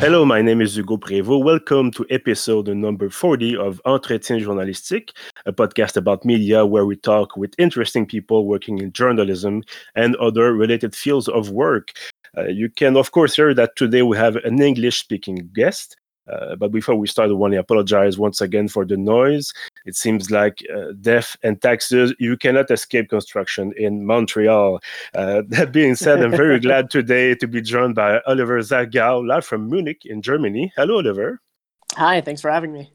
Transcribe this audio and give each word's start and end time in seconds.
Hello, 0.00 0.24
my 0.24 0.40
name 0.40 0.62
is 0.62 0.78
Hugo 0.78 0.96
Prévost. 0.96 1.44
Welcome 1.44 1.90
to 1.90 2.06
episode 2.08 2.68
number 2.68 3.10
40 3.10 3.54
of 3.58 3.82
Entretiens 3.84 4.42
Journalistiques, 4.42 5.10
a 5.44 5.52
podcast 5.52 5.94
about 5.94 6.24
media 6.24 6.64
where 6.64 6.86
we 6.86 6.96
talk 6.96 7.36
with 7.36 7.52
interesting 7.58 8.06
people 8.06 8.46
working 8.46 8.78
in 8.78 8.92
journalism 8.92 9.62
and 9.94 10.16
other 10.16 10.54
related 10.54 10.96
fields 10.96 11.28
of 11.28 11.50
work. 11.50 11.92
Uh, 12.34 12.48
you 12.48 12.70
can, 12.70 12.96
of 12.96 13.12
course, 13.12 13.36
hear 13.36 13.52
that 13.52 13.76
today 13.76 14.00
we 14.00 14.16
have 14.16 14.36
an 14.36 14.62
English 14.62 15.00
speaking 15.00 15.50
guest. 15.52 15.98
Uh, 16.30 16.56
but 16.56 16.72
before 16.72 16.94
we 16.94 17.06
start, 17.06 17.30
I 17.30 17.32
want 17.32 17.52
to 17.52 17.58
apologize 17.58 18.18
once 18.18 18.40
again 18.40 18.68
for 18.68 18.84
the 18.84 18.96
noise. 18.96 19.52
It 19.86 19.96
seems 19.96 20.30
like 20.30 20.62
uh, 20.74 20.92
death 21.00 21.36
and 21.42 21.60
taxes, 21.60 22.14
you 22.18 22.36
cannot 22.36 22.70
escape 22.70 23.08
construction 23.08 23.72
in 23.76 24.06
Montreal. 24.06 24.80
Uh, 25.14 25.42
that 25.48 25.72
being 25.72 25.94
said, 25.94 26.22
I'm 26.22 26.30
very 26.30 26.60
glad 26.68 26.90
today 26.90 27.34
to 27.36 27.46
be 27.46 27.60
joined 27.60 27.94
by 27.94 28.20
Oliver 28.26 28.58
Sachgau, 28.60 29.26
live 29.26 29.44
from 29.44 29.68
Munich 29.68 30.04
in 30.04 30.22
Germany. 30.22 30.72
Hello, 30.76 30.96
Oliver. 30.96 31.40
Hi, 31.94 32.20
thanks 32.20 32.40
for 32.40 32.50
having 32.50 32.72
me. 32.72 32.92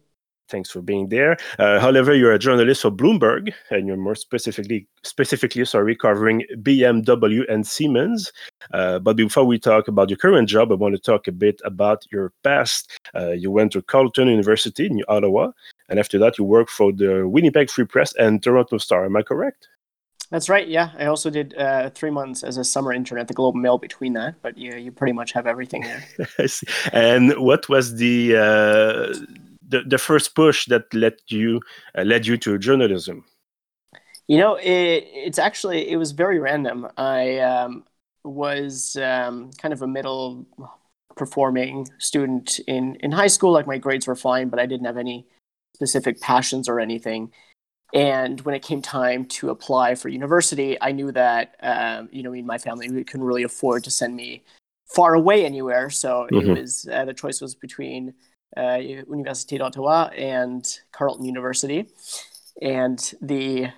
Thanks 0.48 0.70
for 0.70 0.82
being 0.82 1.10
there. 1.10 1.38
Uh, 1.58 1.80
however, 1.80 2.14
you're 2.14 2.34
a 2.34 2.40
journalist 2.40 2.84
for 2.84 2.92
Bloomberg, 2.92 3.52
and 3.72 3.88
you're 3.88 3.98
more 3.98 4.16
specifically, 4.16 4.88
specifically, 5.04 5.66
sorry, 5.66 5.96
covering 5.96 6.44
BMW 6.58 7.44
and 7.52 7.66
Siemens. 7.66 8.32
Uh, 8.72 9.00
but 9.00 9.16
before 9.16 9.46
we 9.46 9.58
talk 9.58 9.88
about 9.88 10.10
your 10.10 10.18
current 10.18 10.48
job, 10.48 10.72
I 10.72 10.76
want 10.76 10.96
to 10.96 11.02
talk 11.02 11.28
a 11.28 11.32
bit 11.32 11.60
about 11.66 12.04
your 12.12 12.32
past. 12.44 12.92
Uh, 13.16 13.32
you 13.32 13.50
went 13.50 13.72
to 13.72 13.82
Carleton 13.82 14.28
University 14.28 14.86
in 14.86 15.02
Ottawa, 15.08 15.52
and 15.90 16.00
after 16.00 16.20
that, 16.20 16.38
you 16.38 16.44
worked 16.44 16.72
for 16.72 16.92
the 16.92 17.28
Winnipeg 17.28 17.72
Free 17.72 17.86
Press 17.86 18.14
and 18.16 18.42
Toronto 18.44 18.78
Star. 18.78 19.06
Am 19.06 19.16
I 19.16 19.24
correct? 19.24 19.68
That's 20.32 20.50
right. 20.50 20.68
Yeah, 20.68 20.92
I 20.98 21.06
also 21.06 21.30
did 21.30 21.56
uh, 21.56 21.92
three 21.92 22.10
months 22.10 22.44
as 22.44 22.58
a 22.58 22.64
summer 22.64 22.92
intern 22.92 23.20
at 23.20 23.28
the 23.28 23.34
Globe 23.34 23.56
and 23.56 23.62
Mail 23.62 23.78
between 23.78 24.14
that. 24.14 24.36
But 24.42 24.58
yeah, 24.58 24.76
you 24.76 24.92
pretty 24.92 25.14
much 25.14 25.32
have 25.34 25.46
everything 25.46 25.82
there. 25.82 26.04
I 26.40 26.48
see. 26.48 26.66
And 26.92 27.34
what 27.38 27.70
was 27.70 27.96
the 27.96 28.36
uh, 28.36 29.14
the, 29.68 29.82
the 29.82 29.98
first 29.98 30.36
push 30.36 30.66
that 30.68 30.94
led 30.94 31.16
you 31.28 31.62
uh, 31.98 32.04
led 32.04 32.28
you 32.28 32.38
to 32.38 32.58
journalism? 32.58 33.26
You 34.28 34.40
know, 34.40 34.56
it, 34.56 35.08
it's 35.12 35.40
actually 35.40 35.90
it 35.90 35.98
was 35.98 36.12
very 36.12 36.40
random. 36.40 36.88
I 36.98 37.40
um, 37.40 37.86
was 38.24 38.96
um, 38.98 39.52
kind 39.62 39.74
of 39.74 39.82
a 39.82 39.88
middle 39.88 40.46
performing 41.16 41.88
student 42.00 42.60
in 42.68 42.96
in 42.96 43.12
high 43.12 43.28
school. 43.28 43.52
Like 43.52 43.68
my 43.68 43.78
grades 43.78 44.08
were 44.08 44.16
fine, 44.16 44.50
but 44.50 44.60
I 44.60 44.66
didn't 44.66 44.86
have 44.86 44.98
any 44.98 45.28
specific 45.76 46.20
passions 46.22 46.68
or 46.68 46.80
anything. 46.80 47.32
And 47.94 48.42
when 48.42 48.56
it 48.56 48.62
came 48.62 48.82
time 48.82 49.26
to 49.26 49.52
apply 49.52 49.96
for 49.96 50.10
university, 50.10 50.78
I 50.82 50.92
knew 50.92 51.12
that 51.12 51.56
um, 51.62 52.10
you 52.12 52.24
know, 52.24 52.34
in 52.34 52.46
my 52.46 52.58
family 52.58 52.90
we 52.90 53.04
couldn't 53.04 53.26
really 53.26 53.44
afford 53.44 53.84
to 53.84 53.92
send 53.92 54.16
me 54.16 54.44
far 54.88 55.14
away 55.14 55.46
anywhere. 55.46 55.90
So 55.90 56.28
mm-hmm. 56.32 56.50
it 56.50 56.60
was 56.60 56.88
uh, 56.92 57.06
the 57.06 57.14
choice 57.14 57.42
was 57.42 57.56
between 57.56 58.14
uh, 58.58 58.78
Université 58.80 59.58
d'Ottawa 59.58 60.10
and 60.16 60.80
Carleton 60.92 61.26
University. 61.26 61.90
And 62.62 63.00
the 63.22 63.70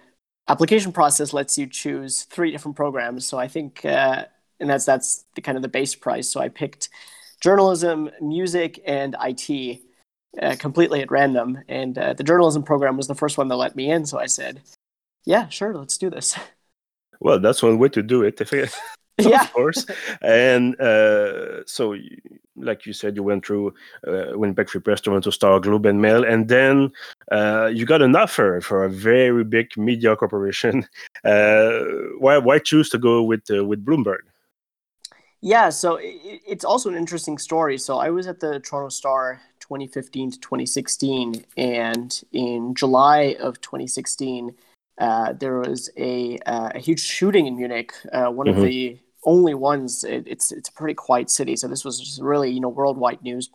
application 0.47 0.91
process 0.91 1.33
lets 1.33 1.57
you 1.57 1.67
choose 1.67 2.23
three 2.23 2.51
different 2.51 2.77
programs. 2.77 3.25
So 3.25 3.37
I 3.37 3.47
think, 3.47 3.83
uh, 3.85 4.25
and 4.59 4.69
that's 4.69 4.85
that's 4.85 5.25
the 5.35 5.41
kind 5.41 5.57
of 5.57 5.61
the 5.61 5.67
base 5.67 5.95
price. 5.95 6.29
So 6.29 6.39
I 6.39 6.49
picked 6.49 6.89
journalism, 7.41 8.09
music, 8.21 8.81
and 8.85 9.15
IT 9.21 9.81
uh, 10.41 10.55
completely 10.59 11.01
at 11.01 11.11
random. 11.11 11.59
And 11.67 11.97
uh, 11.97 12.13
the 12.13 12.23
journalism 12.23 12.63
program 12.63 12.97
was 12.97 13.07
the 13.07 13.15
first 13.15 13.37
one 13.37 13.47
that 13.47 13.55
let 13.55 13.75
me 13.75 13.89
in. 13.89 14.05
So 14.05 14.19
I 14.19 14.27
said, 14.27 14.61
"Yeah, 15.25 15.49
sure, 15.49 15.75
let's 15.75 15.97
do 15.97 16.09
this." 16.09 16.37
Well, 17.19 17.39
that's 17.39 17.63
one 17.63 17.79
way 17.79 17.89
to 17.89 18.03
do 18.03 18.21
it. 18.21 18.39
yeah. 19.21 19.43
of 19.43 19.53
course. 19.53 19.85
and 20.21 20.79
uh, 20.79 21.65
so, 21.65 21.95
like 22.55 22.85
you 22.85 22.93
said, 22.93 23.15
you 23.15 23.23
went 23.23 23.45
through 23.45 23.73
uh, 24.07 24.37
Winnipeg 24.37 24.69
Free 24.69 24.81
Press, 24.81 25.01
to 25.01 25.31
Star, 25.31 25.59
Globe 25.59 25.87
and 25.87 26.01
Mail, 26.01 26.23
and 26.23 26.47
then 26.47 26.91
uh, 27.31 27.65
you 27.73 27.85
got 27.85 28.01
an 28.03 28.15
offer 28.15 28.61
for 28.61 28.83
a 28.83 28.89
very 28.89 29.43
big 29.43 29.75
media 29.77 30.15
corporation. 30.15 30.87
Uh, 31.25 31.83
why 32.19 32.37
why 32.37 32.57
choose 32.57 32.89
to 32.89 32.97
go 32.97 33.21
with 33.21 33.41
uh, 33.51 33.65
with 33.65 33.83
Bloomberg? 33.83 34.19
Yeah, 35.41 35.69
so 35.69 35.95
it, 35.95 36.41
it's 36.47 36.63
also 36.63 36.89
an 36.89 36.95
interesting 36.95 37.37
story. 37.37 37.77
So 37.77 37.97
I 37.97 38.11
was 38.11 38.27
at 38.27 38.39
the 38.39 38.59
Toronto 38.59 38.89
Star 38.89 39.41
2015 39.59 40.31
to 40.31 40.39
2016, 40.39 41.43
and 41.57 42.21
in 42.31 42.75
July 42.75 43.35
of 43.39 43.59
2016. 43.61 44.55
Uh, 44.97 45.31
there 45.33 45.59
was 45.59 45.91
a, 45.97 46.39
uh, 46.47 46.71
a, 46.73 46.79
huge 46.79 47.01
shooting 47.01 47.45
in 47.45 47.55
Munich. 47.55 47.93
Uh, 48.11 48.29
one 48.29 48.47
mm-hmm. 48.47 48.57
of 48.57 48.65
the 48.65 48.97
only 49.27 49.53
ones. 49.53 50.03
It, 50.03 50.23
it's 50.25 50.51
it's 50.51 50.69
a 50.69 50.73
pretty 50.73 50.95
quiet 50.95 51.29
city, 51.29 51.55
so 51.55 51.67
this 51.67 51.85
was 51.85 51.99
just 51.99 52.19
really 52.19 52.49
you 52.49 52.59
know 52.59 52.69
worldwide 52.69 53.21
news. 53.21 53.51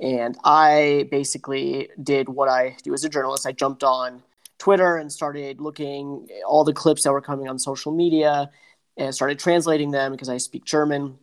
And 0.00 0.38
I 0.44 1.08
basically 1.10 1.90
did 2.02 2.30
what 2.30 2.48
I 2.48 2.76
do 2.82 2.94
as 2.94 3.04
a 3.04 3.10
journalist. 3.10 3.46
I 3.46 3.52
jumped 3.52 3.84
on 3.84 4.22
Twitter 4.56 4.96
and 4.96 5.12
started 5.12 5.60
looking 5.60 6.26
all 6.46 6.64
the 6.64 6.72
clips 6.72 7.02
that 7.02 7.12
were 7.12 7.20
coming 7.20 7.48
on 7.48 7.58
social 7.58 7.92
media 7.92 8.50
and 8.96 9.14
started 9.14 9.38
translating 9.38 9.90
them 9.90 10.12
because 10.12 10.30
I 10.30 10.38
speak 10.38 10.64
German. 10.64 11.18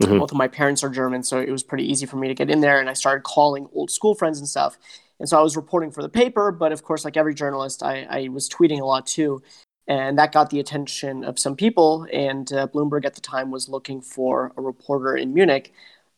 Mm-hmm. 0.00 0.18
Both 0.18 0.30
of 0.30 0.36
my 0.36 0.46
parents 0.46 0.84
are 0.84 0.88
German, 0.88 1.24
so 1.24 1.40
it 1.40 1.50
was 1.50 1.64
pretty 1.64 1.90
easy 1.90 2.06
for 2.06 2.16
me 2.16 2.28
to 2.28 2.34
get 2.34 2.50
in 2.50 2.60
there. 2.60 2.78
And 2.78 2.88
I 2.88 2.92
started 2.92 3.24
calling 3.24 3.68
old 3.74 3.90
school 3.90 4.14
friends 4.14 4.38
and 4.38 4.48
stuff. 4.48 4.78
And 5.18 5.28
so 5.28 5.38
I 5.38 5.42
was 5.42 5.56
reporting 5.56 5.90
for 5.90 6.02
the 6.02 6.08
paper, 6.08 6.50
but 6.52 6.72
of 6.72 6.82
course, 6.82 7.04
like 7.04 7.16
every 7.16 7.34
journalist, 7.34 7.82
I, 7.82 8.06
I 8.08 8.28
was 8.28 8.48
tweeting 8.48 8.80
a 8.80 8.84
lot 8.84 9.06
too 9.06 9.42
and 9.90 10.16
that 10.16 10.30
got 10.30 10.50
the 10.50 10.60
attention 10.60 11.24
of 11.24 11.36
some 11.36 11.56
people. 11.56 12.06
And 12.12 12.50
uh, 12.52 12.68
Bloomberg 12.68 13.04
at 13.04 13.16
the 13.16 13.20
time 13.20 13.50
was 13.50 13.68
looking 13.68 14.00
for 14.00 14.52
a 14.56 14.62
reporter 14.62 15.16
in 15.16 15.34
Munich, 15.34 15.72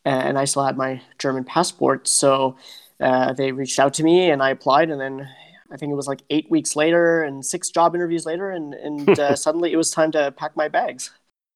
and 0.04 0.38
I 0.38 0.44
still 0.44 0.64
had 0.64 0.76
my 0.76 1.00
German 1.18 1.44
passport, 1.44 2.06
so 2.06 2.56
uh, 3.00 3.32
they 3.32 3.50
reached 3.50 3.78
out 3.78 3.94
to 3.94 4.04
me, 4.04 4.30
and 4.30 4.42
I 4.42 4.50
applied, 4.50 4.90
and 4.90 5.00
then. 5.00 5.28
I 5.70 5.78
think 5.78 5.90
it 5.90 5.94
was 5.94 6.06
like 6.06 6.20
eight 6.28 6.50
weeks 6.50 6.76
later 6.76 7.22
and 7.22 7.42
six 7.42 7.70
job 7.70 7.94
interviews 7.94 8.26
later, 8.26 8.50
and, 8.50 8.74
and 8.74 9.18
uh, 9.18 9.34
suddenly 9.44 9.72
it 9.72 9.78
was 9.78 9.90
time 9.90 10.12
to 10.12 10.30
pack 10.32 10.54
my 10.54 10.68
bags. 10.68 11.10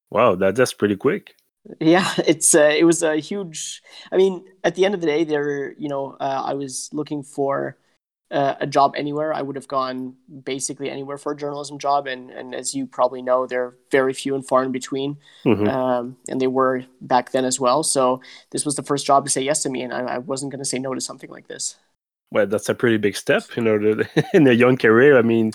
Wow, 0.09 0.33
that, 0.33 0.55
that's 0.55 0.73
pretty 0.73 0.95
quick. 0.95 1.35
Yeah, 1.79 2.11
it's 2.25 2.55
uh, 2.55 2.73
it 2.75 2.83
was 2.83 3.03
a 3.03 3.17
huge. 3.17 3.83
I 4.11 4.17
mean, 4.17 4.43
at 4.63 4.73
the 4.73 4.85
end 4.85 4.95
of 4.95 5.01
the 5.01 5.05
day, 5.05 5.23
there 5.23 5.73
you 5.73 5.87
know 5.87 6.17
uh, 6.19 6.41
I 6.45 6.55
was 6.55 6.89
looking 6.93 7.21
for 7.21 7.77
uh, 8.31 8.55
a 8.59 8.67
job 8.67 8.93
anywhere. 8.97 9.33
I 9.33 9.41
would 9.41 9.55
have 9.55 9.67
gone 9.67 10.15
basically 10.43 10.89
anywhere 10.89 11.17
for 11.17 11.31
a 11.31 11.37
journalism 11.37 11.79
job, 11.79 12.07
and 12.07 12.29
and 12.29 12.53
as 12.53 12.73
you 12.73 12.85
probably 12.85 13.21
know, 13.21 13.47
they're 13.47 13.75
very 13.91 14.13
few 14.13 14.35
and 14.35 14.45
far 14.45 14.63
in 14.63 14.71
between, 14.71 15.17
mm-hmm. 15.45 15.67
um, 15.67 16.17
and 16.27 16.41
they 16.41 16.47
were 16.47 16.83
back 17.01 17.31
then 17.31 17.45
as 17.45 17.59
well. 17.59 17.83
So 17.83 18.21
this 18.51 18.65
was 18.65 18.75
the 18.75 18.83
first 18.83 19.05
job 19.05 19.25
to 19.25 19.31
say 19.31 19.41
yes 19.41 19.63
to 19.63 19.69
me, 19.69 19.81
and 19.81 19.93
I, 19.93 20.15
I 20.15 20.17
wasn't 20.17 20.51
going 20.51 20.59
to 20.59 20.69
say 20.69 20.79
no 20.79 20.93
to 20.93 21.01
something 21.01 21.29
like 21.29 21.47
this. 21.47 21.77
Well, 22.31 22.47
that's 22.47 22.67
a 22.67 22.75
pretty 22.75 22.97
big 22.97 23.15
step, 23.15 23.43
you 23.55 23.63
know, 23.63 24.03
in 24.33 24.47
a 24.47 24.51
young 24.51 24.75
career. 24.75 25.17
I 25.17 25.21
mean, 25.21 25.53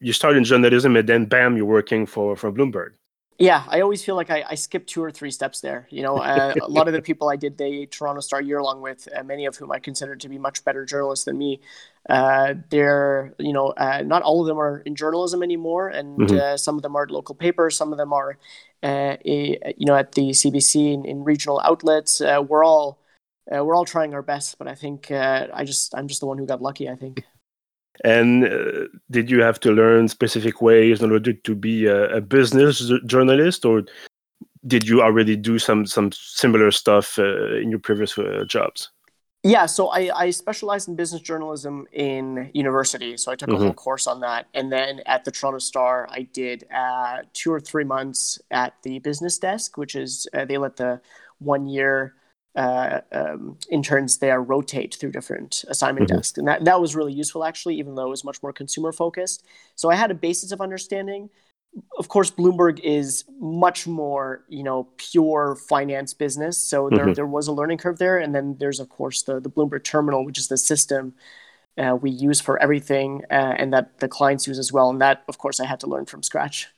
you 0.00 0.12
start 0.12 0.36
in 0.36 0.44
journalism, 0.44 0.96
and 0.96 1.08
then 1.08 1.26
bam, 1.26 1.56
you're 1.56 1.66
working 1.66 2.06
for 2.06 2.36
for 2.36 2.50
Bloomberg. 2.52 2.92
Yeah, 3.38 3.64
I 3.66 3.80
always 3.80 4.04
feel 4.04 4.14
like 4.14 4.30
I, 4.30 4.44
I 4.50 4.54
skipped 4.54 4.88
two 4.88 5.02
or 5.02 5.10
three 5.10 5.30
steps 5.30 5.60
there. 5.60 5.88
You 5.90 6.02
know, 6.02 6.18
uh, 6.18 6.54
a 6.62 6.68
lot 6.68 6.86
of 6.86 6.94
the 6.94 7.02
people 7.02 7.28
I 7.28 7.36
did 7.36 7.56
the 7.58 7.86
Toronto 7.86 8.20
Star 8.20 8.40
year 8.40 8.62
long 8.62 8.80
with, 8.80 9.08
uh, 9.16 9.22
many 9.22 9.46
of 9.46 9.56
whom 9.56 9.72
I 9.72 9.78
consider 9.78 10.14
to 10.16 10.28
be 10.28 10.38
much 10.38 10.64
better 10.64 10.84
journalists 10.84 11.24
than 11.24 11.38
me, 11.38 11.60
uh, 12.08 12.54
they're, 12.70 13.34
you 13.38 13.52
know, 13.52 13.68
uh, 13.68 14.02
not 14.04 14.22
all 14.22 14.42
of 14.42 14.46
them 14.46 14.58
are 14.58 14.78
in 14.80 14.94
journalism 14.94 15.42
anymore, 15.42 15.88
and 15.88 16.18
mm-hmm. 16.18 16.36
Uh, 16.36 16.56
some 16.56 16.76
of 16.76 16.82
them 16.82 16.94
are 16.94 17.04
at 17.04 17.10
local 17.10 17.34
papers, 17.34 17.76
some 17.76 17.90
of 17.90 17.98
them 17.98 18.12
are, 18.12 18.38
uh, 18.82 19.16
a, 19.24 19.74
you 19.76 19.86
know, 19.86 19.96
at 19.96 20.12
the 20.12 20.30
CBC 20.30 20.92
in, 20.92 21.04
in 21.04 21.24
regional 21.24 21.60
outlets. 21.64 22.20
we're 22.20 22.64
all 22.64 22.98
we're 23.50 23.74
all 23.74 23.84
trying 23.84 24.14
our 24.14 24.22
best, 24.22 24.56
but 24.58 24.68
I 24.68 24.74
think 24.74 25.10
I 25.10 25.64
just 25.64 25.94
I'm 25.94 26.06
just 26.06 26.20
the 26.20 26.26
one 26.26 26.38
who 26.38 26.46
got 26.46 26.62
lucky. 26.62 26.88
I 26.88 26.94
think. 26.94 27.24
And 28.04 28.44
uh, 28.44 28.88
did 29.10 29.30
you 29.30 29.42
have 29.42 29.60
to 29.60 29.70
learn 29.70 30.08
specific 30.08 30.60
ways 30.60 31.02
in 31.02 31.12
order 31.12 31.32
to 31.32 31.54
be 31.54 31.86
a, 31.86 32.16
a 32.16 32.20
business 32.20 32.90
journalist, 33.06 33.64
or 33.64 33.84
did 34.66 34.88
you 34.88 35.02
already 35.02 35.36
do 35.36 35.58
some 35.58 35.86
some 35.86 36.10
similar 36.12 36.70
stuff 36.70 37.18
uh, 37.18 37.56
in 37.56 37.70
your 37.70 37.78
previous 37.78 38.18
uh, 38.18 38.44
jobs? 38.46 38.90
Yeah, 39.44 39.66
so 39.66 39.88
I, 39.88 40.10
I 40.14 40.30
specialized 40.30 40.88
in 40.88 40.94
business 40.94 41.20
journalism 41.20 41.88
in 41.90 42.48
university. 42.54 43.16
So 43.16 43.32
I 43.32 43.34
took 43.34 43.48
a 43.48 43.52
mm-hmm. 43.52 43.62
whole 43.64 43.72
course 43.72 44.06
on 44.06 44.20
that. 44.20 44.46
And 44.54 44.70
then 44.70 45.00
at 45.04 45.24
the 45.24 45.32
Toronto 45.32 45.58
Star, 45.58 46.06
I 46.12 46.22
did 46.32 46.64
uh, 46.72 47.22
two 47.32 47.52
or 47.52 47.58
three 47.58 47.82
months 47.82 48.38
at 48.52 48.74
the 48.84 49.00
business 49.00 49.38
desk, 49.38 49.76
which 49.76 49.96
is 49.96 50.28
uh, 50.32 50.44
they 50.44 50.58
let 50.58 50.76
the 50.76 51.00
one 51.40 51.66
year 51.66 52.14
uh, 52.54 53.00
um, 53.12 53.56
interns 53.70 54.18
there 54.18 54.42
rotate 54.42 54.94
through 54.94 55.10
different 55.12 55.64
assignment 55.68 56.08
mm-hmm. 56.08 56.16
desks, 56.16 56.38
and 56.38 56.46
that 56.46 56.64
that 56.64 56.80
was 56.80 56.94
really 56.94 57.12
useful 57.12 57.44
actually, 57.44 57.76
even 57.76 57.94
though 57.94 58.06
it 58.06 58.10
was 58.10 58.24
much 58.24 58.42
more 58.42 58.52
consumer 58.52 58.92
focused. 58.92 59.44
So 59.74 59.90
I 59.90 59.94
had 59.94 60.10
a 60.10 60.14
basis 60.14 60.52
of 60.52 60.60
understanding. 60.60 61.30
Of 61.98 62.08
course, 62.08 62.30
Bloomberg 62.30 62.80
is 62.80 63.24
much 63.40 63.86
more, 63.86 64.44
you 64.48 64.62
know, 64.62 64.88
pure 64.98 65.56
finance 65.56 66.12
business. 66.12 66.58
So 66.58 66.90
there, 66.90 67.06
mm-hmm. 67.06 67.14
there 67.14 67.26
was 67.26 67.48
a 67.48 67.52
learning 67.52 67.78
curve 67.78 67.98
there, 67.98 68.18
and 68.18 68.34
then 68.34 68.56
there's 68.60 68.80
of 68.80 68.90
course 68.90 69.22
the 69.22 69.40
the 69.40 69.50
Bloomberg 69.50 69.84
Terminal, 69.84 70.24
which 70.24 70.38
is 70.38 70.48
the 70.48 70.58
system 70.58 71.14
uh, 71.78 71.96
we 72.00 72.10
use 72.10 72.40
for 72.40 72.62
everything, 72.62 73.22
uh, 73.30 73.54
and 73.56 73.72
that 73.72 73.98
the 74.00 74.08
clients 74.08 74.46
use 74.46 74.58
as 74.58 74.72
well. 74.72 74.90
And 74.90 75.00
that, 75.00 75.22
of 75.28 75.38
course, 75.38 75.60
I 75.60 75.66
had 75.66 75.80
to 75.80 75.86
learn 75.86 76.06
from 76.06 76.22
scratch. 76.22 76.68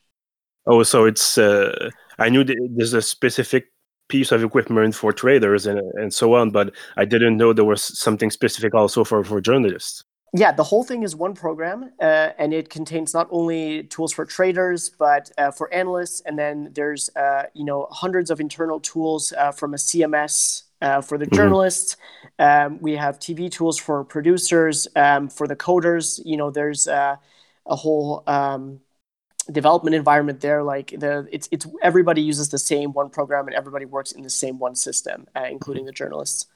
Oh, 0.67 0.83
so 0.83 1.05
it's 1.05 1.37
uh, 1.37 1.91
I 2.19 2.29
knew 2.29 2.45
there's 2.45 2.95
a 2.95 3.03
specific 3.03 3.74
piece 4.09 4.33
of 4.33 4.45
equipment 4.45 4.95
for 4.95 5.13
traders 5.13 5.67
and 5.67 5.81
and 5.95 6.13
so 6.13 6.35
on. 6.35 6.51
But 6.51 6.75
I 6.97 7.05
didn't 7.05 7.37
know 7.37 7.53
there 7.53 7.65
was 7.65 7.83
something 7.83 8.31
specific 8.31 8.75
also 8.75 9.05
for 9.05 9.25
for 9.25 9.41
journalists. 9.41 10.05
Yeah, 10.37 10.51
the 10.51 10.65
whole 10.65 10.83
thing 10.83 11.05
is 11.05 11.15
one 11.15 11.35
program, 11.35 11.93
uh, 12.01 12.31
and 12.39 12.53
it 12.53 12.69
contains 12.69 13.15
not 13.15 13.29
only 13.31 13.85
tools 13.85 14.13
for 14.13 14.25
traders 14.25 14.91
but 14.91 15.31
uh, 15.39 15.53
for 15.53 15.73
analysts, 15.73 16.23
and 16.27 16.37
then 16.37 16.71
there's 16.75 17.09
uh, 17.15 17.45
you 17.55 17.65
know 17.65 17.87
hundreds 17.93 18.31
of 18.31 18.41
internal 18.41 18.81
tools 18.81 19.33
uh, 19.33 19.53
from 19.53 19.75
a 19.75 19.77
CMS 19.77 20.65
uh, 20.83 21.01
for 21.01 21.19
the 21.19 21.27
mm-hmm. 21.27 21.37
journalists. 21.37 21.97
Um, 22.41 22.81
we 22.81 22.97
have 22.97 23.21
TV 23.21 23.49
tools 23.51 23.79
for 23.79 24.03
producers, 24.03 24.89
um, 24.97 25.29
for 25.29 25.47
the 25.47 25.57
coders. 25.57 26.21
You 26.25 26.37
know, 26.37 26.51
there's 26.51 26.89
uh, 26.89 27.15
a 27.67 27.77
whole 27.77 28.25
um, 28.27 28.81
development 29.51 29.95
environment 29.95 30.41
there. 30.41 30.63
Like 30.63 30.95
the 30.99 31.29
it's 31.31 31.49
it's 31.51 31.67
everybody 31.83 32.23
uses 32.23 32.49
the 32.49 32.59
same 32.59 32.93
one 32.93 33.11
program, 33.11 33.47
and 33.47 33.55
everybody 33.55 33.85
works 33.85 34.13
in 34.13 34.23
the 34.23 34.31
same 34.31 34.59
one 34.59 34.75
system, 34.75 35.27
including 35.37 35.85
the 35.87 35.93
journalists. 35.93 36.47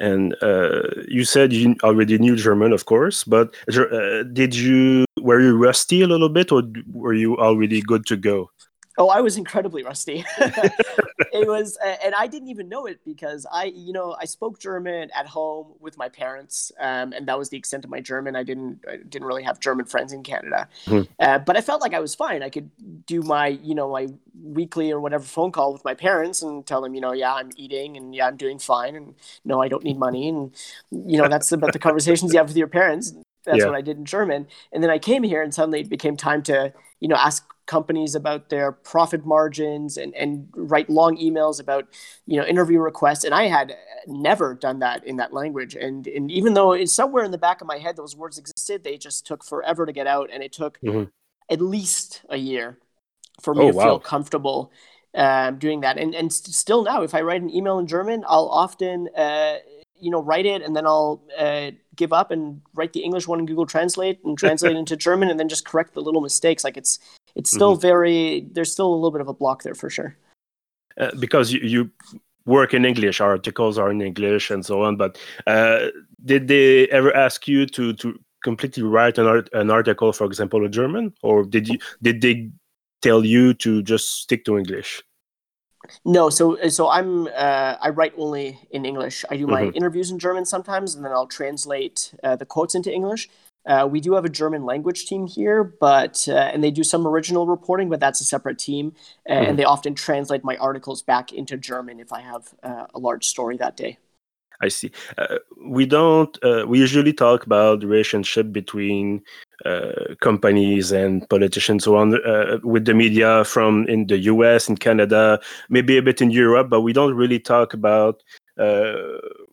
And 0.00 0.34
uh, 0.42 0.82
you 1.06 1.24
said 1.24 1.52
you 1.52 1.76
already 1.82 2.18
knew 2.18 2.36
German, 2.36 2.72
of 2.72 2.86
course, 2.86 3.24
but 3.24 3.54
uh, 3.68 4.22
did 4.32 4.54
you 4.54 5.04
were 5.20 5.40
you 5.40 5.56
rusty 5.56 6.02
a 6.02 6.06
little 6.06 6.28
bit, 6.28 6.50
or 6.50 6.62
were 6.90 7.14
you 7.14 7.36
already 7.36 7.82
good 7.82 8.06
to 8.06 8.16
go? 8.16 8.50
Oh, 8.98 9.08
I 9.08 9.20
was 9.20 9.36
incredibly 9.36 9.82
rusty. 9.82 10.24
it 10.38 11.48
was, 11.48 11.78
and 12.04 12.14
I 12.14 12.26
didn't 12.26 12.48
even 12.48 12.68
know 12.68 12.86
it 12.86 13.00
because 13.04 13.46
I, 13.50 13.64
you 13.74 13.92
know, 13.92 14.14
I 14.20 14.26
spoke 14.26 14.58
German 14.58 15.10
at 15.16 15.26
home 15.26 15.74
with 15.80 15.96
my 15.96 16.08
parents, 16.08 16.72
um, 16.78 17.12
and 17.12 17.26
that 17.28 17.38
was 17.38 17.48
the 17.48 17.56
extent 17.56 17.84
of 17.84 17.90
my 17.90 18.00
German. 18.00 18.36
I 18.36 18.42
didn't, 18.42 18.84
I 18.88 18.96
didn't 18.96 19.26
really 19.26 19.44
have 19.44 19.60
German 19.60 19.86
friends 19.86 20.12
in 20.12 20.22
Canada, 20.22 20.68
mm-hmm. 20.84 21.10
uh, 21.18 21.38
but 21.38 21.56
I 21.56 21.62
felt 21.62 21.80
like 21.80 21.94
I 21.94 22.00
was 22.00 22.14
fine. 22.14 22.42
I 22.42 22.50
could 22.50 22.70
do 23.06 23.22
my, 23.22 23.48
you 23.48 23.74
know, 23.74 23.90
my 23.90 24.08
weekly 24.42 24.90
or 24.90 25.00
whatever 25.00 25.24
phone 25.24 25.52
call 25.52 25.72
with 25.72 25.84
my 25.84 25.94
parents 25.94 26.42
and 26.42 26.66
tell 26.66 26.82
them, 26.82 26.94
you 26.94 27.00
know, 27.00 27.12
yeah, 27.12 27.32
I'm 27.34 27.50
eating 27.56 27.96
and 27.96 28.14
yeah, 28.14 28.26
I'm 28.26 28.36
doing 28.36 28.58
fine, 28.58 28.94
and 28.94 29.14
no, 29.44 29.62
I 29.62 29.68
don't 29.68 29.84
need 29.84 29.98
money, 29.98 30.28
and 30.28 30.54
you 30.90 31.16
know, 31.16 31.28
that's 31.28 31.50
about 31.50 31.72
the 31.72 31.78
conversations 31.88 32.32
you 32.32 32.38
have 32.38 32.48
with 32.48 32.56
your 32.56 32.68
parents. 32.68 33.14
That's 33.44 33.58
yeah. 33.58 33.66
what 33.66 33.74
I 33.74 33.80
did 33.80 33.96
in 33.96 34.04
German, 34.04 34.46
and 34.70 34.82
then 34.82 34.90
I 34.90 34.98
came 34.98 35.22
here, 35.22 35.42
and 35.42 35.52
suddenly 35.52 35.80
it 35.80 35.88
became 35.88 36.16
time 36.16 36.42
to, 36.44 36.72
you 37.00 37.08
know, 37.08 37.16
ask 37.16 37.44
companies 37.72 38.14
about 38.14 38.50
their 38.50 38.70
profit 38.70 39.24
margins 39.24 39.96
and, 39.96 40.14
and 40.14 40.46
write 40.54 40.90
long 40.90 41.16
emails 41.16 41.58
about 41.58 41.86
you 42.26 42.36
know 42.38 42.46
interview 42.46 42.78
requests. 42.78 43.24
And 43.24 43.34
i 43.34 43.44
had 43.44 43.74
never 44.06 44.54
done 44.54 44.80
that 44.80 45.06
in 45.06 45.16
that 45.16 45.32
language. 45.32 45.74
And, 45.74 46.06
and 46.06 46.30
even 46.30 46.52
though 46.52 46.72
it's 46.72 46.92
somewhere 46.92 47.24
in 47.24 47.30
the 47.30 47.44
back 47.46 47.62
of 47.62 47.66
my 47.66 47.78
head 47.78 47.96
those 47.96 48.14
words 48.14 48.36
existed 48.36 48.84
they 48.84 48.98
just 48.98 49.26
took 49.26 49.42
forever 49.42 49.86
to 49.86 49.92
get 49.92 50.06
out. 50.06 50.28
And 50.30 50.42
it 50.42 50.52
took 50.52 50.78
mm-hmm. 50.80 51.04
at 51.48 51.60
least 51.62 52.20
a 52.28 52.36
year 52.36 52.78
for 53.40 53.54
me 53.54 53.64
oh, 53.64 53.70
to 53.70 53.76
wow. 53.76 53.84
feel 53.84 54.00
comfortable 54.00 54.70
um, 55.14 55.58
doing 55.58 55.80
that. 55.80 55.96
And, 55.96 56.14
and 56.14 56.30
still 56.32 56.84
now 56.84 57.02
if 57.02 57.14
i 57.14 57.22
write 57.22 57.42
an 57.42 57.50
email 57.58 57.78
in 57.78 57.86
german 57.86 58.24
i'll 58.28 58.50
often 58.64 59.08
uh, 59.16 59.56
you 60.04 60.10
know 60.10 60.22
write 60.22 60.46
it 60.46 60.60
and 60.62 60.76
then 60.76 60.86
i'll 60.86 61.22
uh, 61.38 61.70
give 61.96 62.12
up 62.12 62.30
and 62.30 62.60
write 62.74 62.92
the 62.92 63.00
english 63.00 63.26
one 63.28 63.38
in 63.38 63.46
google 63.46 63.66
translate 63.66 64.18
and 64.24 64.38
translate 64.38 64.76
into 64.76 64.96
german 64.96 65.30
and 65.30 65.38
then 65.38 65.48
just 65.48 65.64
correct 65.64 65.94
the 65.94 66.00
little 66.00 66.20
mistakes. 66.20 66.64
Like 66.64 66.76
it's 66.76 66.98
it's 67.34 67.50
still 67.50 67.72
mm-hmm. 67.72 67.80
very 67.80 68.46
there's 68.52 68.72
still 68.72 68.88
a 68.88 68.94
little 68.94 69.10
bit 69.10 69.20
of 69.20 69.28
a 69.28 69.34
block 69.34 69.62
there 69.62 69.74
for 69.74 69.90
sure 69.90 70.16
uh, 70.98 71.10
because 71.18 71.52
you, 71.52 71.60
you, 71.60 71.90
work 72.44 72.74
in 72.74 72.84
english 72.84 73.20
articles 73.20 73.78
are 73.78 73.92
in 73.92 74.02
english 74.02 74.50
and 74.50 74.66
so 74.66 74.82
on 74.82 74.96
but 74.96 75.16
uh, 75.46 75.86
did 76.24 76.48
they 76.48 76.88
ever 76.88 77.14
ask 77.14 77.46
you 77.46 77.64
to 77.64 77.92
to 77.92 78.18
completely 78.42 78.82
write 78.82 79.16
an, 79.16 79.26
art, 79.26 79.48
an 79.52 79.70
article 79.70 80.12
for 80.12 80.24
example 80.24 80.64
in 80.64 80.72
german 80.72 81.14
or 81.22 81.44
did 81.44 81.68
you 81.68 81.78
did 82.02 82.20
they 82.20 82.50
tell 83.00 83.24
you 83.24 83.54
to 83.54 83.80
just 83.80 84.22
stick 84.22 84.44
to 84.44 84.58
english 84.58 85.00
no, 86.04 86.30
so 86.30 86.56
so 86.68 86.88
I'm 86.88 87.26
uh, 87.26 87.76
I 87.80 87.90
write 87.90 88.14
only 88.16 88.58
in 88.70 88.84
English. 88.84 89.24
I 89.30 89.36
do 89.36 89.46
my 89.46 89.62
mm-hmm. 89.62 89.76
interviews 89.76 90.10
in 90.10 90.18
German 90.18 90.44
sometimes, 90.44 90.94
and 90.94 91.04
then 91.04 91.12
I'll 91.12 91.26
translate 91.26 92.14
uh, 92.22 92.36
the 92.36 92.46
quotes 92.46 92.74
into 92.74 92.92
English. 92.92 93.28
Uh, 93.66 93.88
we 93.90 94.00
do 94.00 94.14
have 94.14 94.24
a 94.24 94.28
German 94.28 94.64
language 94.64 95.06
team 95.06 95.26
here, 95.26 95.62
but 95.62 96.26
uh, 96.28 96.32
and 96.32 96.64
they 96.64 96.70
do 96.70 96.82
some 96.82 97.06
original 97.06 97.46
reporting, 97.46 97.88
but 97.88 98.00
that's 98.00 98.20
a 98.20 98.24
separate 98.24 98.58
team, 98.58 98.90
mm-hmm. 98.90 99.32
and 99.32 99.58
they 99.58 99.64
often 99.64 99.94
translate 99.94 100.42
my 100.42 100.56
articles 100.56 101.02
back 101.02 101.32
into 101.32 101.56
German 101.56 102.00
if 102.00 102.12
I 102.12 102.20
have 102.20 102.54
uh, 102.62 102.86
a 102.94 102.98
large 102.98 103.24
story 103.24 103.56
that 103.58 103.76
day. 103.76 103.98
I 104.60 104.68
see. 104.68 104.92
Uh, 105.18 105.38
we 105.64 105.86
don't. 105.86 106.36
Uh, 106.42 106.64
we 106.66 106.78
usually 106.78 107.12
talk 107.12 107.46
about 107.46 107.80
the 107.80 107.86
relationship 107.86 108.52
between 108.52 109.22
uh, 109.64 110.14
companies 110.20 110.92
and 110.92 111.28
politicians, 111.28 111.84
so 111.84 111.96
on, 111.96 112.10
with 112.62 112.84
the 112.84 112.94
media 112.94 113.44
from 113.44 113.86
in 113.88 114.06
the 114.06 114.18
U.S. 114.18 114.68
and 114.68 114.78
Canada, 114.78 115.40
maybe 115.68 115.98
a 115.98 116.02
bit 116.02 116.20
in 116.20 116.30
Europe, 116.30 116.68
but 116.68 116.80
we 116.80 116.92
don't 116.92 117.14
really 117.14 117.38
talk 117.38 117.74
about 117.74 118.22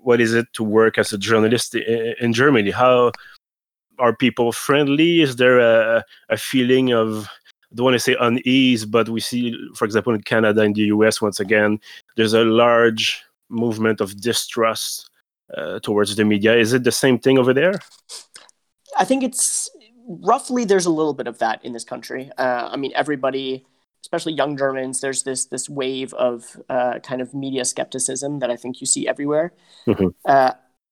what 0.02 0.22
is 0.22 0.34
it 0.34 0.48
to 0.54 0.64
work 0.64 0.98
as 0.98 1.12
a 1.12 1.18
journalist 1.18 1.76
in, 1.76 2.16
in 2.20 2.34
Germany. 2.34 2.72
How 2.72 3.12
are 4.00 4.16
people 4.16 4.52
friendly? 4.52 5.22
Is 5.22 5.36
there 5.36 5.60
a, 5.60 6.04
a 6.30 6.38
feeling 6.38 6.94
of 6.94 7.28
I 7.72 7.76
don't 7.76 7.84
want 7.86 7.96
to 7.96 8.00
say 8.00 8.16
unease, 8.20 8.86
but 8.86 9.10
we 9.10 9.20
see, 9.20 9.56
for 9.76 9.86
example, 9.86 10.14
in 10.14 10.22
Canada 10.24 10.62
and 10.62 10.74
the 10.74 10.86
US, 10.86 11.22
once 11.22 11.40
again, 11.40 11.80
there's 12.16 12.34
a 12.34 12.44
large 12.44 13.24
movement 13.50 14.02
of 14.02 14.20
distrust 14.20 15.10
uh, 15.56 15.80
towards 15.80 16.16
the 16.16 16.26
media. 16.26 16.58
Is 16.58 16.74
it 16.74 16.84
the 16.84 16.92
same 16.92 17.20
thing 17.20 17.38
over 17.38 17.54
there? 17.54 17.80
I 18.98 19.06
think 19.06 19.24
it's 19.24 19.70
roughly 20.08 20.66
there's 20.66 20.88
a 20.88 20.92
little 20.92 21.14
bit 21.14 21.28
of 21.28 21.38
that 21.40 21.64
in 21.64 21.74
this 21.74 21.84
country. 21.84 22.32
Uh, 22.38 22.70
I 22.72 22.78
mean, 22.78 22.92
everybody, 22.96 23.66
especially 24.02 24.34
young 24.34 24.58
Germans, 24.58 25.02
there's 25.02 25.24
this 25.24 25.46
this 25.46 25.70
wave 25.70 26.14
of 26.16 26.60
uh, 26.70 27.00
kind 27.00 27.22
of 27.22 27.36
media 27.36 27.66
skepticism 27.66 28.40
that 28.40 28.50
I 28.50 28.56
think 28.56 28.82
you 28.82 28.88
see 28.88 29.08
everywhere. 29.08 29.54
Mm-hmm. 29.86 30.08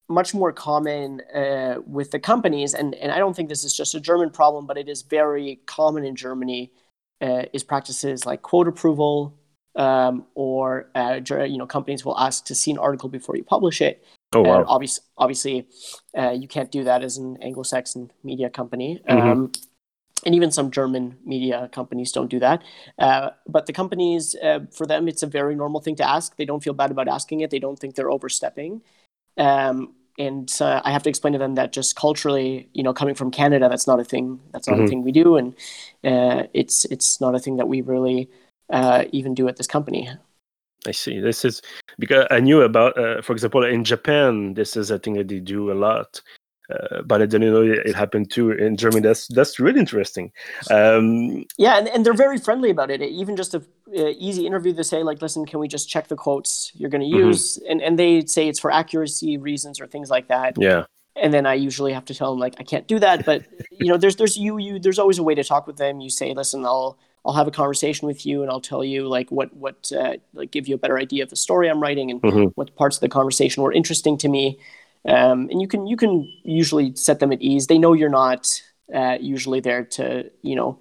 Much 0.08 0.34
more 0.34 0.52
common 0.52 1.20
uh, 1.34 1.76
with 1.86 2.10
the 2.10 2.18
companies, 2.18 2.74
and, 2.74 2.94
and 2.94 3.12
I 3.12 3.18
don't 3.18 3.36
think 3.36 3.48
this 3.48 3.62
is 3.62 3.76
just 3.76 3.94
a 3.94 4.00
German 4.00 4.30
problem, 4.30 4.66
but 4.66 4.78
it 4.78 4.88
is 4.88 5.02
very 5.02 5.60
common 5.66 6.04
in 6.04 6.16
Germany, 6.16 6.72
uh, 7.20 7.42
is 7.52 7.62
practices 7.62 8.24
like 8.24 8.40
quote 8.40 8.68
approval, 8.68 9.38
um, 9.76 10.24
or 10.34 10.90
uh, 10.94 11.20
you 11.24 11.58
know 11.58 11.66
companies 11.66 12.04
will 12.04 12.18
ask 12.18 12.46
to 12.46 12.54
see 12.54 12.70
an 12.70 12.78
article 12.78 13.08
before 13.08 13.36
you 13.36 13.44
publish 13.44 13.82
it. 13.82 14.02
Oh 14.34 14.42
wow! 14.42 14.64
obviously, 14.66 15.04
obviously, 15.16 15.68
uh, 16.16 16.30
you 16.30 16.48
can't 16.48 16.70
do 16.70 16.84
that 16.84 17.02
as 17.02 17.18
an 17.18 17.36
Anglo-Saxon 17.42 18.10
media 18.24 18.48
company. 18.50 19.02
Mm-hmm. 19.08 19.28
Um, 19.28 19.52
and 20.26 20.34
even 20.34 20.50
some 20.50 20.70
German 20.70 21.16
media 21.24 21.68
companies 21.72 22.12
don't 22.12 22.28
do 22.28 22.40
that. 22.40 22.62
Uh, 22.98 23.30
but 23.46 23.66
the 23.66 23.72
companies, 23.72 24.34
uh, 24.42 24.60
for 24.72 24.86
them, 24.86 25.08
it's 25.08 25.22
a 25.22 25.26
very 25.26 25.54
normal 25.54 25.80
thing 25.80 25.96
to 25.96 26.08
ask. 26.08 26.36
They 26.36 26.44
don't 26.44 26.62
feel 26.62 26.74
bad 26.74 26.90
about 26.90 27.08
asking 27.08 27.40
it. 27.40 27.50
They 27.50 27.58
don't 27.58 27.78
think 27.78 27.94
they're 27.94 28.10
overstepping. 28.10 28.82
Um, 29.36 29.94
and 30.18 30.52
uh, 30.60 30.82
I 30.84 30.90
have 30.90 31.02
to 31.04 31.08
explain 31.08 31.32
to 31.32 31.38
them 31.38 31.54
that 31.54 31.72
just 31.72 31.96
culturally, 31.96 32.68
you 32.74 32.82
know, 32.82 32.92
coming 32.92 33.14
from 33.14 33.30
Canada, 33.30 33.68
that's 33.68 33.86
not 33.86 34.00
a 34.00 34.04
thing. 34.04 34.40
That's 34.52 34.68
not 34.68 34.76
mm-hmm. 34.76 34.84
a 34.84 34.88
thing 34.88 35.02
we 35.04 35.12
do, 35.12 35.36
and 35.36 35.54
uh, 36.04 36.44
it's 36.52 36.84
it's 36.86 37.20
not 37.20 37.34
a 37.34 37.38
thing 37.38 37.56
that 37.56 37.68
we 37.68 37.80
really 37.82 38.28
uh, 38.70 39.04
even 39.12 39.34
do 39.34 39.48
at 39.48 39.56
this 39.56 39.66
company. 39.66 40.08
I 40.86 40.92
see. 40.92 41.20
This 41.20 41.44
is 41.44 41.62
because 41.98 42.26
I 42.30 42.40
knew 42.40 42.62
about, 42.62 42.96
uh, 42.96 43.20
for 43.22 43.32
example, 43.32 43.64
in 43.64 43.84
Japan, 43.84 44.54
this 44.54 44.76
is 44.76 44.90
a 44.90 44.98
thing 44.98 45.14
that 45.14 45.28
they 45.28 45.40
do 45.40 45.72
a 45.72 45.74
lot. 45.74 46.20
Uh, 46.70 47.00
but 47.02 47.22
I 47.22 47.26
didn't 47.26 47.50
know 47.50 47.62
it 47.62 47.94
happened 47.94 48.30
too 48.30 48.50
in 48.50 48.76
Germany. 48.76 49.00
That's 49.00 49.26
that's 49.28 49.58
really 49.58 49.80
interesting. 49.80 50.32
Um, 50.70 51.46
yeah, 51.56 51.78
and, 51.78 51.88
and 51.88 52.04
they're 52.04 52.12
very 52.12 52.38
friendly 52.38 52.68
about 52.68 52.90
it. 52.90 53.00
Even 53.00 53.36
just 53.36 53.54
a 53.54 53.58
uh, 53.96 54.12
easy 54.18 54.46
interview, 54.46 54.72
they 54.74 54.82
say 54.82 55.02
like, 55.02 55.22
"Listen, 55.22 55.46
can 55.46 55.60
we 55.60 55.68
just 55.68 55.88
check 55.88 56.08
the 56.08 56.16
quotes 56.16 56.70
you're 56.74 56.90
going 56.90 57.00
to 57.00 57.06
mm-hmm. 57.06 57.28
use?" 57.28 57.56
Mm-hmm. 57.56 57.70
And 57.70 57.82
and 57.82 57.98
they 57.98 58.26
say 58.26 58.48
it's 58.48 58.58
for 58.58 58.70
accuracy 58.70 59.38
reasons 59.38 59.80
or 59.80 59.86
things 59.86 60.10
like 60.10 60.28
that. 60.28 60.56
Yeah. 60.58 60.84
And 61.16 61.32
then 61.34 61.46
I 61.46 61.54
usually 61.54 61.92
have 61.94 62.04
to 62.04 62.14
tell 62.14 62.30
them 62.30 62.38
like, 62.38 62.54
I 62.60 62.62
can't 62.62 62.86
do 62.86 62.98
that. 63.00 63.24
But 63.24 63.44
you 63.70 63.88
know, 63.88 63.96
there's 63.96 64.16
there's 64.16 64.36
you 64.36 64.58
you 64.58 64.78
there's 64.78 64.98
always 64.98 65.18
a 65.18 65.22
way 65.22 65.34
to 65.34 65.44
talk 65.44 65.66
with 65.66 65.78
them. 65.78 66.00
You 66.00 66.10
say, 66.10 66.34
"Listen, 66.34 66.64
I'll." 66.64 66.98
I'll 67.26 67.34
have 67.34 67.48
a 67.48 67.50
conversation 67.50 68.06
with 68.06 68.24
you 68.24 68.40
and 68.40 68.50
I'll 68.50 68.60
tell 68.60 68.82
you 68.82 69.06
like 69.06 69.30
what 69.30 69.54
what 69.54 69.90
uh, 69.92 70.14
like 70.32 70.50
give 70.50 70.66
you 70.66 70.76
a 70.76 70.78
better 70.78 70.98
idea 70.98 71.24
of 71.24 71.28
the 71.28 71.36
story 71.36 71.68
I'm 71.68 71.82
writing 71.82 72.10
and 72.10 72.22
mm-hmm. 72.22 72.44
what 72.54 72.74
parts 72.76 72.96
of 72.96 73.00
the 73.00 73.08
conversation 73.08 73.62
were 73.62 73.72
interesting 73.72 74.16
to 74.18 74.28
me 74.28 74.58
um, 75.06 75.48
and 75.50 75.60
you 75.60 75.68
can 75.68 75.86
you 75.86 75.96
can 75.96 76.30
usually 76.44 76.94
set 76.94 77.20
them 77.20 77.32
at 77.32 77.42
ease. 77.42 77.66
They 77.66 77.78
know 77.78 77.92
you're 77.92 78.08
not 78.08 78.62
uh, 78.94 79.18
usually 79.20 79.60
there 79.60 79.84
to 79.84 80.30
you 80.42 80.56
know 80.56 80.78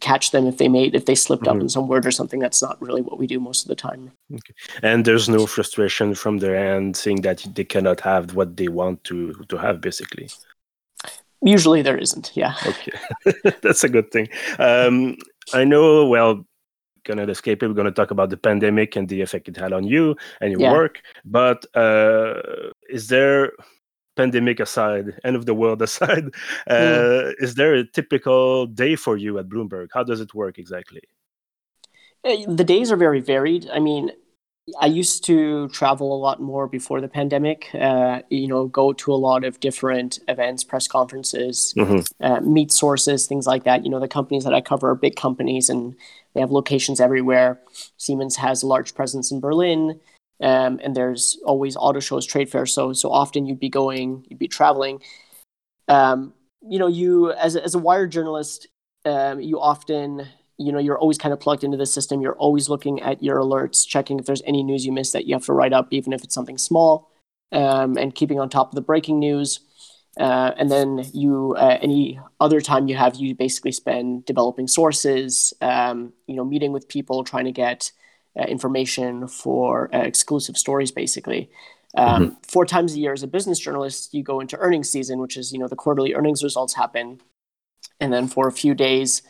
catch 0.00 0.30
them 0.30 0.46
if 0.46 0.58
they 0.58 0.68
made 0.68 0.94
if 0.94 1.06
they 1.06 1.14
slipped 1.14 1.44
mm-hmm. 1.44 1.56
up 1.56 1.62
in 1.62 1.68
some 1.68 1.88
word 1.88 2.06
or 2.06 2.10
something. 2.10 2.40
That's 2.40 2.62
not 2.62 2.80
really 2.80 3.02
what 3.02 3.18
we 3.18 3.26
do 3.26 3.40
most 3.40 3.62
of 3.62 3.68
the 3.68 3.74
time. 3.74 4.12
Okay. 4.32 4.54
And 4.82 5.04
there's 5.04 5.28
no 5.28 5.46
frustration 5.46 6.14
from 6.14 6.38
their 6.38 6.56
end, 6.56 6.96
saying 6.96 7.22
that 7.22 7.46
they 7.54 7.64
cannot 7.64 8.00
have 8.00 8.34
what 8.34 8.56
they 8.56 8.68
want 8.68 9.04
to 9.04 9.34
to 9.48 9.56
have, 9.56 9.80
basically. 9.80 10.28
Usually 11.44 11.82
there 11.82 11.98
isn't. 11.98 12.30
Yeah. 12.34 12.54
Okay, 12.64 12.92
that's 13.62 13.82
a 13.82 13.88
good 13.88 14.12
thing. 14.12 14.28
Um, 14.58 15.16
I 15.52 15.64
know. 15.64 16.06
Well, 16.06 16.46
cannot 17.04 17.30
escape 17.30 17.62
it. 17.62 17.68
We're 17.68 17.74
going 17.74 17.86
to 17.86 17.92
talk 17.92 18.10
about 18.10 18.30
the 18.30 18.36
pandemic 18.36 18.96
and 18.96 19.08
the 19.08 19.20
effect 19.20 19.48
it 19.48 19.56
had 19.56 19.72
on 19.72 19.84
you 19.84 20.16
and 20.40 20.52
your 20.52 20.60
yeah. 20.60 20.72
work. 20.72 21.00
But 21.24 21.64
uh, 21.74 22.70
is 22.88 23.08
there 23.08 23.52
pandemic 24.16 24.60
aside, 24.60 25.18
end 25.24 25.36
of 25.36 25.46
the 25.46 25.54
world 25.54 25.82
aside, 25.88 26.26
uh, 26.68 26.74
mm. 26.74 27.34
is 27.38 27.54
there 27.54 27.74
a 27.74 27.84
typical 27.84 28.66
day 28.66 28.96
for 28.96 29.16
you 29.16 29.38
at 29.38 29.48
Bloomberg? 29.48 29.88
How 29.92 30.02
does 30.02 30.20
it 30.20 30.34
work 30.34 30.58
exactly? 30.58 31.02
Uh, 32.24 32.36
the 32.48 32.64
days 32.64 32.92
are 32.92 32.96
very 32.96 33.20
varied. 33.20 33.68
I 33.72 33.80
mean, 33.80 34.12
I 34.80 34.86
used 34.86 35.24
to 35.24 35.68
travel 35.70 36.14
a 36.14 36.20
lot 36.20 36.40
more 36.40 36.68
before 36.68 37.00
the 37.00 37.08
pandemic. 37.08 37.68
Uh, 37.74 38.22
you 38.30 38.46
know, 38.46 38.68
go 38.68 38.92
to 38.92 39.12
a 39.12 39.16
lot 39.16 39.42
of 39.42 39.58
different 39.58 40.20
events, 40.28 40.62
press 40.62 40.86
conferences, 40.86 41.74
mm-hmm. 41.76 42.24
uh, 42.24 42.40
meet 42.40 42.70
sources, 42.70 43.26
things 43.26 43.44
like 43.46 43.64
that. 43.64 43.84
You 43.84 43.90
know, 43.90 43.98
the 43.98 44.06
companies 44.06 44.44
that 44.44 44.54
I 44.54 44.60
cover 44.60 44.90
are 44.90 44.94
big 44.94 45.16
companies 45.16 45.68
and 45.68 45.96
they 46.34 46.40
have 46.40 46.52
locations 46.52 47.00
everywhere. 47.00 47.60
Siemens 47.96 48.36
has 48.36 48.62
a 48.62 48.68
large 48.68 48.94
presence 48.94 49.32
in 49.32 49.40
Berlin, 49.40 49.98
um, 50.42 50.80
and 50.82 50.94
there's 50.94 51.38
always 51.44 51.76
auto 51.76 52.00
shows, 52.00 52.26
trade 52.26 52.50
fairs. 52.50 52.74
So 52.74 52.92
so 52.92 53.10
often 53.10 53.46
you'd 53.46 53.60
be 53.60 53.70
going, 53.70 54.26
you'd 54.28 54.38
be 54.38 54.48
traveling. 54.48 55.00
Um, 55.88 56.34
you 56.60 56.78
know, 56.78 56.88
you 56.88 57.32
as 57.32 57.56
a, 57.56 57.64
as 57.64 57.74
a 57.74 57.78
wire 57.78 58.06
journalist, 58.06 58.68
um, 59.04 59.40
you 59.40 59.60
often 59.60 60.28
you 60.58 60.72
know 60.72 60.78
you're 60.78 60.98
always 60.98 61.18
kind 61.18 61.32
of 61.32 61.40
plugged 61.40 61.64
into 61.64 61.76
the 61.76 61.86
system 61.86 62.20
you're 62.20 62.36
always 62.36 62.68
looking 62.68 63.00
at 63.00 63.22
your 63.22 63.38
alerts 63.38 63.86
checking 63.86 64.18
if 64.18 64.26
there's 64.26 64.42
any 64.46 64.62
news 64.62 64.84
you 64.84 64.92
missed 64.92 65.12
that 65.12 65.26
you 65.26 65.34
have 65.34 65.44
to 65.44 65.52
write 65.52 65.72
up 65.72 65.88
even 65.90 66.12
if 66.12 66.22
it's 66.22 66.34
something 66.34 66.58
small 66.58 67.10
um, 67.52 67.96
and 67.96 68.14
keeping 68.14 68.38
on 68.38 68.48
top 68.48 68.68
of 68.68 68.74
the 68.74 68.80
breaking 68.80 69.18
news 69.18 69.60
uh, 70.20 70.52
and 70.58 70.70
then 70.70 71.04
you 71.12 71.54
uh, 71.58 71.78
any 71.80 72.20
other 72.38 72.60
time 72.60 72.86
you 72.86 72.94
have 72.94 73.16
you 73.16 73.34
basically 73.34 73.72
spend 73.72 74.24
developing 74.24 74.68
sources 74.68 75.54
um, 75.62 76.12
you 76.26 76.36
know 76.36 76.44
meeting 76.44 76.72
with 76.72 76.88
people 76.88 77.24
trying 77.24 77.46
to 77.46 77.52
get 77.52 77.90
uh, 78.38 78.44
information 78.44 79.26
for 79.28 79.94
uh, 79.94 79.98
exclusive 79.98 80.56
stories 80.56 80.90
basically 80.90 81.50
um, 81.96 82.24
mm-hmm. 82.24 82.34
four 82.42 82.64
times 82.64 82.94
a 82.94 82.98
year 82.98 83.12
as 83.12 83.22
a 83.22 83.26
business 83.26 83.58
journalist 83.58 84.14
you 84.14 84.22
go 84.22 84.40
into 84.40 84.56
earnings 84.58 84.90
season 84.90 85.18
which 85.18 85.36
is 85.36 85.52
you 85.52 85.58
know 85.58 85.68
the 85.68 85.76
quarterly 85.76 86.14
earnings 86.14 86.42
results 86.42 86.74
happen 86.74 87.20
and 88.00 88.12
then 88.12 88.26
for 88.26 88.48
a 88.48 88.52
few 88.52 88.74
days 88.74 89.22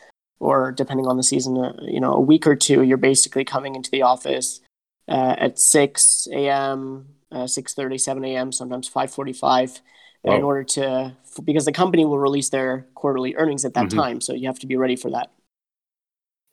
or 0.43 0.71
depending 0.71 1.07
on 1.07 1.15
the 1.15 1.23
season, 1.23 1.57
uh, 1.57 1.73
you 1.81 2.01
know, 2.01 2.13
a 2.13 2.19
week 2.19 2.45
or 2.45 2.55
two, 2.55 2.83
you're 2.83 2.97
basically 2.97 3.45
coming 3.45 3.75
into 3.75 3.89
the 3.89 4.01
office 4.01 4.59
uh, 5.07 5.35
at 5.37 5.57
6 5.57 6.27
a.m., 6.33 7.07
uh, 7.31 7.45
6.30, 7.45 7.99
7 7.99 8.25
a.m., 8.25 8.51
sometimes 8.51 8.89
5.45 8.89 9.79
wow. 10.23 10.35
in 10.35 10.43
order 10.43 10.63
to, 10.63 11.15
because 11.43 11.65
the 11.65 11.71
company 11.71 12.03
will 12.03 12.19
release 12.19 12.49
their 12.49 12.85
quarterly 12.93 13.35
earnings 13.35 13.63
at 13.63 13.73
that 13.75 13.85
mm-hmm. 13.85 13.99
time. 13.99 14.21
So 14.21 14.33
you 14.33 14.47
have 14.47 14.59
to 14.59 14.67
be 14.67 14.75
ready 14.75 14.97
for 14.97 15.09
that. 15.11 15.31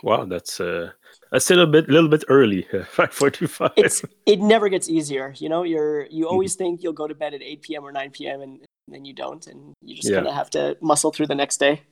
Wow, 0.03 0.25
that's 0.25 0.61
uh, 0.61 0.91
that's 1.31 1.51
a 1.51 1.55
little 1.55 1.71
bit, 1.71 1.89
little 1.89 2.09
bit 2.09 2.25
early. 2.29 2.67
Five 2.87 3.13
forty-five. 3.13 3.73
It's 3.77 4.03
it 4.27 4.41
never 4.41 4.69
gets 4.69 4.89
easier. 4.89 5.35
You 5.37 5.49
know, 5.49 5.63
you're 5.63 6.07
you 6.07 6.25
mm-hmm. 6.25 6.33
always 6.33 6.55
mm-hmm. 6.55 6.65
think 6.65 6.83
you'll 6.83 6.93
go 6.93 7.07
to 7.07 7.15
bed 7.15 7.35
at 7.35 7.43
eight 7.43 7.63
p.m. 7.63 7.85
or 7.85 7.93
nine 7.93 8.11
p.m. 8.11 8.41
and 8.41 8.61
then 8.89 9.05
you 9.05 9.15
don't, 9.15 9.47
and 9.47 9.73
you 9.83 9.97
just 9.97 10.09
yeah. 10.09 10.17
kind 10.17 10.29
of 10.29 10.35
have 10.35 10.51
to 10.51 10.77
muscle 10.81 11.13
through 11.13 11.27
the 11.27 11.35
next 11.35 11.59
day. 11.59 11.83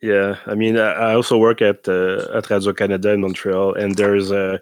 Yeah, 0.00 0.36
I 0.46 0.54
mean, 0.54 0.78
I 0.78 1.14
also 1.14 1.36
work 1.36 1.60
at 1.60 1.88
uh, 1.88 2.26
at 2.32 2.48
Radio 2.50 2.72
Canada 2.72 3.10
in 3.10 3.20
Montreal, 3.20 3.74
and 3.74 3.96
there's 3.96 4.30
a 4.30 4.60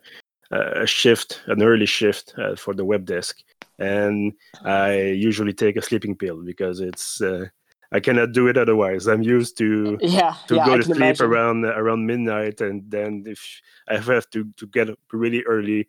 a 0.51 0.87
shift, 0.87 1.43
an 1.47 1.63
early 1.63 1.87
shift 1.87 2.35
uh, 2.39 2.57
for 2.57 2.73
the 2.73 2.85
web 2.85 3.05
desk, 3.05 3.39
and 3.79 4.33
I 4.65 5.01
usually 5.01 5.53
take 5.53 5.77
a 5.77 5.83
sleeping 5.83 6.17
pill 6.17 6.43
because 6.43 6.81
it's 6.81 7.21
uh, 7.21 7.47
I 7.93 8.01
cannot 8.01 8.33
do 8.33 8.49
it 8.49 8.57
otherwise. 8.57 9.07
I'm 9.07 9.23
used 9.23 9.57
to 9.59 9.99
yeah 10.01 10.35
to 10.49 10.57
yeah, 10.57 10.67
go 10.67 10.77
to 10.77 10.83
sleep 10.83 10.97
imagine. 10.97 11.27
around 11.27 11.65
around 11.65 12.07
midnight, 12.07 12.61
and 12.61 12.91
then 12.91 13.25
if 13.27 13.61
I 13.89 13.99
have 13.99 14.29
to 14.31 14.45
to 14.57 14.67
get 14.67 14.91
up 14.91 14.99
really 15.13 15.43
early, 15.45 15.89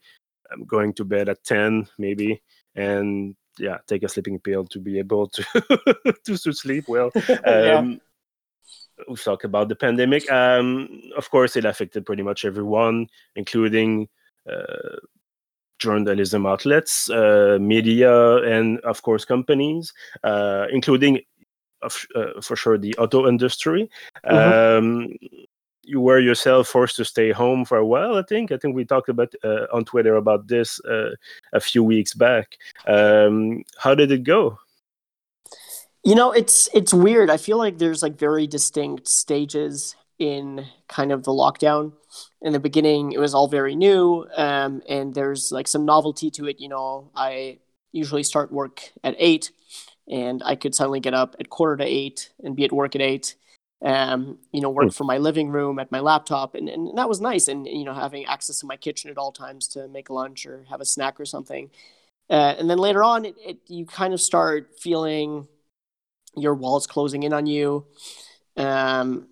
I'm 0.52 0.66
going 0.66 0.94
to 0.94 1.06
bed 1.06 1.30
at 1.30 1.44
ten 1.44 1.88
maybe, 1.98 2.42
and 2.76 3.36
yeah, 3.58 3.78
take 3.88 4.04
a 4.04 4.10
sleeping 4.10 4.40
pill 4.40 4.66
to 4.66 4.80
be 4.80 5.00
able 5.00 5.28
to 5.30 5.44
to, 6.26 6.38
to 6.38 6.54
sleep 6.54 6.86
well. 6.88 7.12
Um, 7.30 7.44
yeah 7.46 7.96
we 9.08 9.16
talk 9.16 9.44
about 9.44 9.70
the 9.70 9.76
pandemic. 9.76 10.30
Um, 10.32 11.02
of 11.16 11.30
course, 11.30 11.56
it 11.56 11.66
affected 11.66 12.06
pretty 12.06 12.24
much 12.24 12.46
everyone, 12.46 13.08
including 13.36 14.10
uh, 14.52 14.98
journalism 15.80 16.46
outlets, 16.46 17.10
uh, 17.10 17.58
media, 17.62 18.38
and 18.38 18.80
of 18.80 19.02
course 19.02 19.26
companies, 19.26 19.94
uh, 20.24 20.66
including 20.72 21.22
uh, 21.82 22.42
for 22.42 22.56
sure 22.56 22.78
the 22.78 22.96
auto 22.98 23.28
industry. 23.28 23.90
Mm-hmm. 24.26 24.38
Um, 24.38 25.18
you 25.84 26.02
were 26.02 26.20
yourself 26.20 26.68
forced 26.68 26.98
to 26.98 27.06
stay 27.06 27.32
home 27.32 27.64
for 27.64 27.78
a 27.78 27.86
while. 27.86 28.16
I 28.16 28.24
think. 28.24 28.52
I 28.52 28.58
think 28.58 28.76
we 28.76 28.86
talked 28.86 29.10
about 29.10 29.34
uh, 29.44 29.68
on 29.72 29.86
Twitter 29.86 30.16
about 30.16 30.48
this 30.48 30.80
uh, 30.86 31.12
a 31.54 31.60
few 31.60 31.84
weeks 31.84 32.14
back. 32.14 32.58
Um, 32.86 33.64
how 33.78 33.96
did 33.96 34.12
it 34.12 34.24
go? 34.24 34.60
You 36.04 36.16
know, 36.16 36.32
it's 36.32 36.70
it's 36.74 36.94
weird. 36.94 37.30
I 37.30 37.38
feel 37.38 37.58
like 37.58 37.78
there's 37.78 38.04
like 38.04 38.20
very 38.20 38.48
distinct 38.48 39.08
stages 39.08 39.96
in 40.20 40.66
kind 40.88 41.12
of 41.12 41.24
the 41.24 41.32
lockdown. 41.32 41.94
In 42.42 42.54
the 42.54 42.60
beginning, 42.60 43.12
it 43.12 43.20
was 43.20 43.34
all 43.34 43.48
very 43.48 43.76
new, 43.76 44.28
um, 44.36 44.82
and 44.90 45.14
there's 45.14 45.52
like 45.52 45.68
some 45.68 45.86
novelty 45.86 46.32
to 46.32 46.48
it. 46.48 46.60
You 46.60 46.70
know, 46.70 47.12
I 47.16 47.60
usually 47.92 48.24
start 48.24 48.52
work 48.52 48.92
at 49.04 49.16
eight, 49.18 49.52
and 50.10 50.42
I 50.46 50.56
could 50.56 50.74
suddenly 50.76 51.00
get 51.00 51.14
up 51.14 51.36
at 51.40 51.50
quarter 51.50 51.78
to 51.78 51.84
eight 51.84 52.32
and 52.44 52.56
be 52.56 52.66
at 52.66 52.72
work 52.72 52.96
at 52.96 53.02
eight. 53.02 53.36
Um, 53.84 54.40
you 54.52 54.62
know, 54.62 54.72
work 54.72 54.88
mm. 54.88 54.96
from 54.96 55.06
my 55.06 55.20
living 55.20 55.50
room 55.50 55.78
at 55.78 55.92
my 55.92 56.00
laptop, 56.00 56.56
and, 56.56 56.68
and 56.68 56.98
that 56.98 57.08
was 57.08 57.22
nice. 57.22 57.48
And 57.48 57.68
you 57.68 57.84
know, 57.84 57.94
having 57.94 58.26
access 58.26 58.60
to 58.62 58.66
my 58.66 58.76
kitchen 58.76 59.12
at 59.12 59.18
all 59.18 59.32
times 59.32 59.68
to 59.70 59.88
make 59.88 60.10
lunch 60.10 60.48
or 60.48 60.66
have 60.70 60.82
a 60.82 60.86
snack 60.86 61.20
or 61.20 61.26
something. 61.26 61.70
Uh, 62.30 62.56
and 62.58 62.70
then 62.70 62.80
later 62.80 63.04
on, 63.04 63.26
it, 63.26 63.36
it 63.40 63.60
you 63.68 63.86
kind 63.86 64.14
of 64.14 64.22
start 64.22 64.72
feeling 64.80 65.48
your 66.36 66.56
walls 66.56 66.88
closing 66.88 67.24
in 67.24 67.34
on 67.34 67.46
you. 67.46 67.86
Um, 68.56 69.28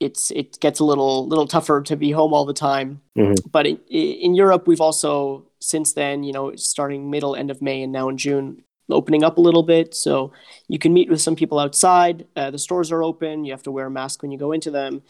it's 0.00 0.30
it 0.30 0.60
gets 0.60 0.78
a 0.78 0.84
little 0.84 1.26
little 1.26 1.46
tougher 1.46 1.82
to 1.82 1.96
be 1.96 2.12
home 2.12 2.32
all 2.32 2.44
the 2.44 2.54
time. 2.54 3.00
Mm-hmm. 3.16 3.48
But 3.50 3.66
in, 3.66 3.78
in 3.88 4.34
Europe, 4.34 4.68
we've 4.68 4.80
also 4.80 5.46
since 5.60 5.92
then, 5.92 6.22
you 6.22 6.32
know, 6.32 6.54
starting 6.54 7.10
middle 7.10 7.34
end 7.34 7.50
of 7.50 7.60
May 7.60 7.82
and 7.82 7.92
now 7.92 8.08
in 8.08 8.16
June, 8.16 8.62
opening 8.90 9.24
up 9.24 9.38
a 9.38 9.40
little 9.40 9.62
bit. 9.62 9.94
So 9.94 10.32
you 10.68 10.78
can 10.78 10.92
meet 10.92 11.10
with 11.10 11.20
some 11.20 11.36
people 11.36 11.58
outside. 11.58 12.26
Uh, 12.36 12.50
the 12.50 12.58
stores 12.58 12.90
are 12.92 13.02
open. 13.02 13.44
You 13.44 13.52
have 13.52 13.62
to 13.64 13.70
wear 13.70 13.86
a 13.86 13.90
mask 13.90 14.22
when 14.22 14.30
you 14.30 14.38
go 14.38 14.52
into 14.52 14.70
them, 14.70 15.02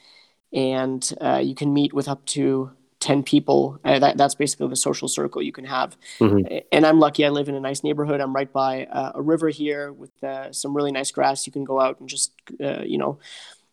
and 0.53 1.13
uh, 1.21 1.41
you 1.43 1.55
can 1.55 1.73
meet 1.73 1.93
with 1.93 2.09
up 2.09 2.25
to 2.27 2.73
10 3.01 3.23
people. 3.23 3.79
Uh, 3.85 3.99
that, 3.99 4.17
that's 4.17 4.35
basically 4.35 4.69
the 4.69 4.77
social 4.77 5.09
circle 5.09 5.43
you 5.43 5.53
can 5.53 5.65
have. 5.65 5.97
Mm-hmm. 6.19 6.59
And 6.73 6.87
I'm 6.87 6.99
lucky 6.99 7.25
I 7.25 7.29
live 7.29 7.49
in 7.49 7.55
a 7.55 7.61
nice 7.61 7.85
neighborhood. 7.85 8.21
I'm 8.21 8.35
right 8.35 8.53
by 8.53 8.87
uh, 8.87 9.13
a 9.15 9.23
river 9.23 9.49
here 9.49 9.93
with 9.93 10.11
uh, 10.23 10.53
some 10.53 10.77
really 10.77 10.93
nice 10.93 11.11
grass. 11.11 11.47
You 11.47 11.53
can 11.53 11.65
go 11.65 11.81
out 11.81 12.01
and 12.01 12.09
just, 12.09 12.33
uh, 12.63 12.83
you 12.83 12.99
know, 12.99 13.19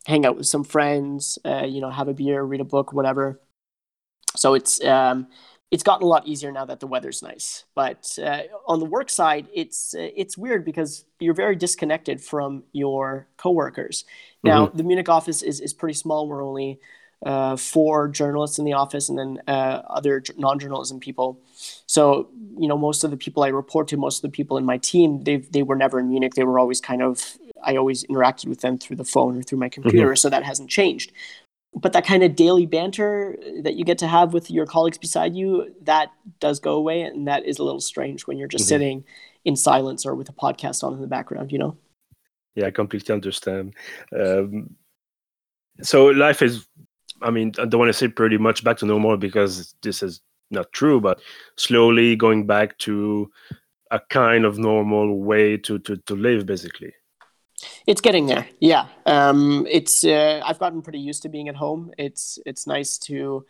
hang 0.05 0.25
out 0.25 0.37
with 0.37 0.45
some 0.45 0.63
friends, 0.63 1.39
uh, 1.43 1.65
you 1.65 1.81
know, 1.81 1.89
have 1.89 2.07
a 2.07 2.13
beer, 2.13 2.43
read 2.43 2.61
a 2.61 2.65
book, 2.65 2.93
whatever. 2.93 3.39
So 4.35 4.53
it's, 4.53 4.83
um, 4.83 5.27
it's 5.71 5.83
gotten 5.83 6.03
a 6.03 6.07
lot 6.07 6.27
easier 6.27 6.51
now 6.51 6.65
that 6.65 6.79
the 6.79 6.87
weather's 6.87 7.21
nice. 7.21 7.65
But 7.73 8.17
uh, 8.21 8.43
on 8.67 8.79
the 8.79 8.85
work 8.85 9.09
side, 9.09 9.47
it's 9.53 9.93
it's 9.97 10.37
weird 10.37 10.63
because 10.63 11.05
you're 11.19 11.33
very 11.33 11.55
disconnected 11.55 12.21
from 12.21 12.63
your 12.71 13.27
coworkers. 13.37 14.05
Now, 14.43 14.67
mm-hmm. 14.67 14.77
the 14.77 14.83
Munich 14.83 15.09
office 15.09 15.41
is, 15.41 15.59
is 15.59 15.73
pretty 15.73 15.95
small. 15.95 16.27
We're 16.27 16.45
only 16.45 16.79
uh, 17.25 17.55
four 17.55 18.07
journalists 18.07 18.59
in 18.59 18.65
the 18.65 18.73
office 18.73 19.09
and 19.09 19.17
then 19.17 19.41
uh, 19.47 19.81
other 19.89 20.21
non-journalism 20.37 20.99
people. 20.99 21.39
So 21.87 22.29
you 22.57 22.67
know, 22.67 22.77
most 22.77 23.03
of 23.03 23.11
the 23.11 23.17
people 23.17 23.43
I 23.43 23.47
report 23.47 23.87
to, 23.89 23.97
most 23.97 24.19
of 24.19 24.21
the 24.21 24.35
people 24.35 24.57
in 24.57 24.65
my 24.65 24.77
team, 24.77 25.23
they 25.23 25.37
they 25.37 25.63
were 25.63 25.75
never 25.75 25.99
in 25.99 26.09
Munich. 26.09 26.35
They 26.35 26.43
were 26.43 26.59
always 26.59 26.79
kind 26.79 27.01
of 27.01 27.37
I 27.63 27.75
always 27.75 28.03
interacted 28.05 28.45
with 28.45 28.61
them 28.61 28.77
through 28.77 28.97
the 28.97 29.03
phone 29.03 29.39
or 29.39 29.41
through 29.41 29.57
my 29.57 29.69
computer, 29.69 30.07
mm-hmm. 30.07 30.15
so 30.15 30.29
that 30.29 30.43
hasn't 30.43 30.69
changed. 30.69 31.11
But 31.75 31.93
that 31.93 32.05
kind 32.05 32.23
of 32.23 32.35
daily 32.35 32.65
banter 32.65 33.37
that 33.63 33.75
you 33.75 33.83
get 33.83 33.97
to 33.97 34.07
have 34.07 34.33
with 34.33 34.49
your 34.49 34.65
colleagues 34.65 34.97
beside 34.97 35.35
you, 35.35 35.75
that 35.81 36.11
does 36.39 36.59
go 36.59 36.73
away, 36.73 37.01
and 37.01 37.27
that 37.27 37.45
is 37.45 37.59
a 37.59 37.63
little 37.63 37.81
strange 37.81 38.27
when 38.27 38.37
you're 38.37 38.47
just 38.47 38.63
mm-hmm. 38.63 38.69
sitting 38.69 39.03
in 39.43 39.55
silence 39.55 40.05
or 40.05 40.15
with 40.15 40.29
a 40.29 40.33
podcast 40.33 40.83
on 40.83 40.93
in 40.93 41.01
the 41.01 41.07
background. 41.07 41.51
You 41.51 41.59
know. 41.59 41.77
Yeah, 42.55 42.67
I 42.67 42.71
completely 42.71 43.13
understand. 43.13 43.75
Um, 44.17 44.75
so 45.81 46.05
life 46.05 46.41
is 46.41 46.65
I 47.21 47.31
mean, 47.31 47.53
I 47.59 47.65
don't 47.65 47.79
want 47.79 47.89
to 47.89 47.93
say 47.93 48.07
pretty 48.07 48.37
much 48.37 48.63
back 48.63 48.77
to 48.77 48.85
normal 48.85 49.17
because 49.17 49.73
this 49.81 50.03
is 50.03 50.21
not 50.51 50.71
true, 50.71 50.99
but 50.99 51.19
slowly 51.57 52.15
going 52.15 52.45
back 52.45 52.77
to 52.79 53.31
a 53.91 53.99
kind 54.09 54.45
of 54.45 54.57
normal 54.57 55.19
way 55.19 55.57
to 55.57 55.79
to, 55.79 55.97
to 55.97 56.15
live, 56.15 56.45
basically. 56.45 56.93
It's 57.87 58.01
getting 58.01 58.25
there. 58.25 58.47
Yeah, 58.59 58.87
um, 59.05 59.65
it's. 59.69 60.03
Uh, 60.03 60.41
I've 60.45 60.59
gotten 60.59 60.81
pretty 60.81 60.99
used 60.99 61.23
to 61.23 61.29
being 61.29 61.49
at 61.49 61.55
home. 61.55 61.91
It's 61.97 62.39
it's 62.45 62.67
nice 62.67 62.97
to 62.99 63.45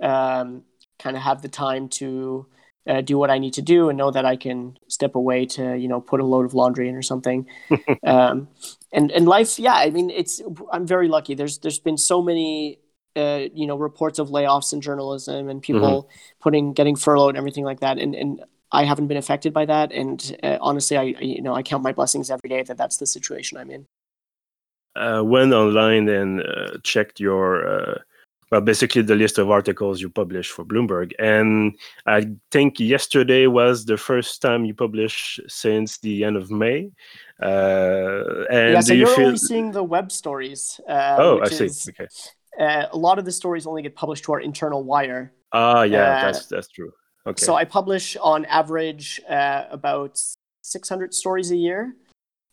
um, 0.00 0.62
kind 0.98 1.16
of 1.16 1.22
have 1.22 1.42
the 1.42 1.48
time 1.48 1.88
to 1.90 2.46
uh, 2.86 3.00
do 3.00 3.16
what 3.16 3.30
I 3.30 3.38
need 3.38 3.54
to 3.54 3.62
do 3.62 3.88
and 3.88 3.96
know 3.96 4.10
that 4.10 4.24
I 4.24 4.36
can 4.36 4.76
step 4.88 5.14
away 5.14 5.46
to 5.46 5.76
you 5.76 5.88
know 5.88 6.00
put 6.00 6.20
a 6.20 6.24
load 6.24 6.44
of 6.44 6.54
laundry 6.54 6.88
in 6.88 6.96
or 6.96 7.02
something. 7.02 7.46
um, 8.06 8.48
and 8.92 9.10
and 9.12 9.26
life, 9.26 9.58
yeah. 9.58 9.74
I 9.74 9.90
mean, 9.90 10.10
it's. 10.10 10.42
I'm 10.72 10.86
very 10.86 11.08
lucky. 11.08 11.34
There's 11.34 11.58
there's 11.58 11.78
been 11.78 11.98
so 11.98 12.22
many 12.22 12.80
uh, 13.16 13.46
you 13.52 13.66
know 13.66 13.76
reports 13.76 14.18
of 14.18 14.28
layoffs 14.28 14.72
in 14.72 14.80
journalism 14.80 15.48
and 15.48 15.62
people 15.62 16.04
mm-hmm. 16.04 16.16
putting 16.40 16.72
getting 16.72 16.96
furloughed 16.96 17.30
and 17.30 17.38
everything 17.38 17.64
like 17.64 17.80
that 17.80 17.98
and 17.98 18.14
and 18.14 18.42
I 18.74 18.84
haven't 18.84 19.08
been 19.08 19.16
affected 19.16 19.52
by 19.52 19.64
that 19.66 19.92
and 19.92 20.36
uh, 20.42 20.58
honestly 20.60 20.96
I 20.96 21.02
you 21.02 21.42
know 21.42 21.54
I 21.54 21.62
count 21.62 21.82
my 21.82 21.92
blessings 21.92 22.30
every 22.30 22.48
day 22.48 22.62
that 22.62 22.76
that's 22.76 22.98
the 22.98 23.06
situation 23.06 23.58
I'm 23.58 23.70
in 23.70 23.86
uh, 24.96 25.22
went 25.24 25.52
online 25.52 26.08
and 26.08 26.40
uh, 26.40 26.78
checked 26.82 27.18
your 27.18 27.46
uh, 27.66 27.98
well, 28.54 28.60
basically 28.60 29.02
the 29.02 29.16
list 29.16 29.38
of 29.38 29.50
articles 29.50 30.00
you 30.00 30.08
publish 30.08 30.48
for 30.48 30.64
Bloomberg. 30.64 31.12
And 31.18 31.76
I 32.06 32.28
think 32.52 32.78
yesterday 32.78 33.48
was 33.48 33.84
the 33.84 33.96
first 33.96 34.42
time 34.42 34.64
you 34.64 34.74
published 34.74 35.40
since 35.48 35.98
the 35.98 36.22
end 36.22 36.36
of 36.36 36.52
May. 36.52 36.92
Uh, 37.42 38.44
and 38.50 38.74
yeah, 38.74 38.80
so 38.80 38.92
you 38.92 39.00
you're 39.00 39.16
feel... 39.16 39.26
only 39.26 39.38
seeing 39.38 39.72
the 39.72 39.82
web 39.82 40.12
stories. 40.12 40.80
Uh, 40.88 41.16
oh, 41.18 41.40
I 41.40 41.48
see. 41.48 41.64
Is, 41.64 41.88
okay. 41.88 42.06
Uh, 42.56 42.86
a 42.92 42.96
lot 42.96 43.18
of 43.18 43.24
the 43.24 43.32
stories 43.32 43.66
only 43.66 43.82
get 43.82 43.96
published 43.96 44.22
to 44.24 44.32
our 44.32 44.40
internal 44.40 44.84
wire. 44.84 45.32
Ah, 45.52 45.82
yeah, 45.82 46.22
that's 46.24 46.46
that's 46.46 46.68
true. 46.68 46.92
Okay. 47.26 47.44
So 47.44 47.54
I 47.54 47.64
publish 47.64 48.16
on 48.20 48.44
average 48.46 49.20
uh, 49.28 49.64
about 49.70 50.20
600 50.62 51.14
stories 51.14 51.50
a 51.50 51.56
year. 51.56 51.94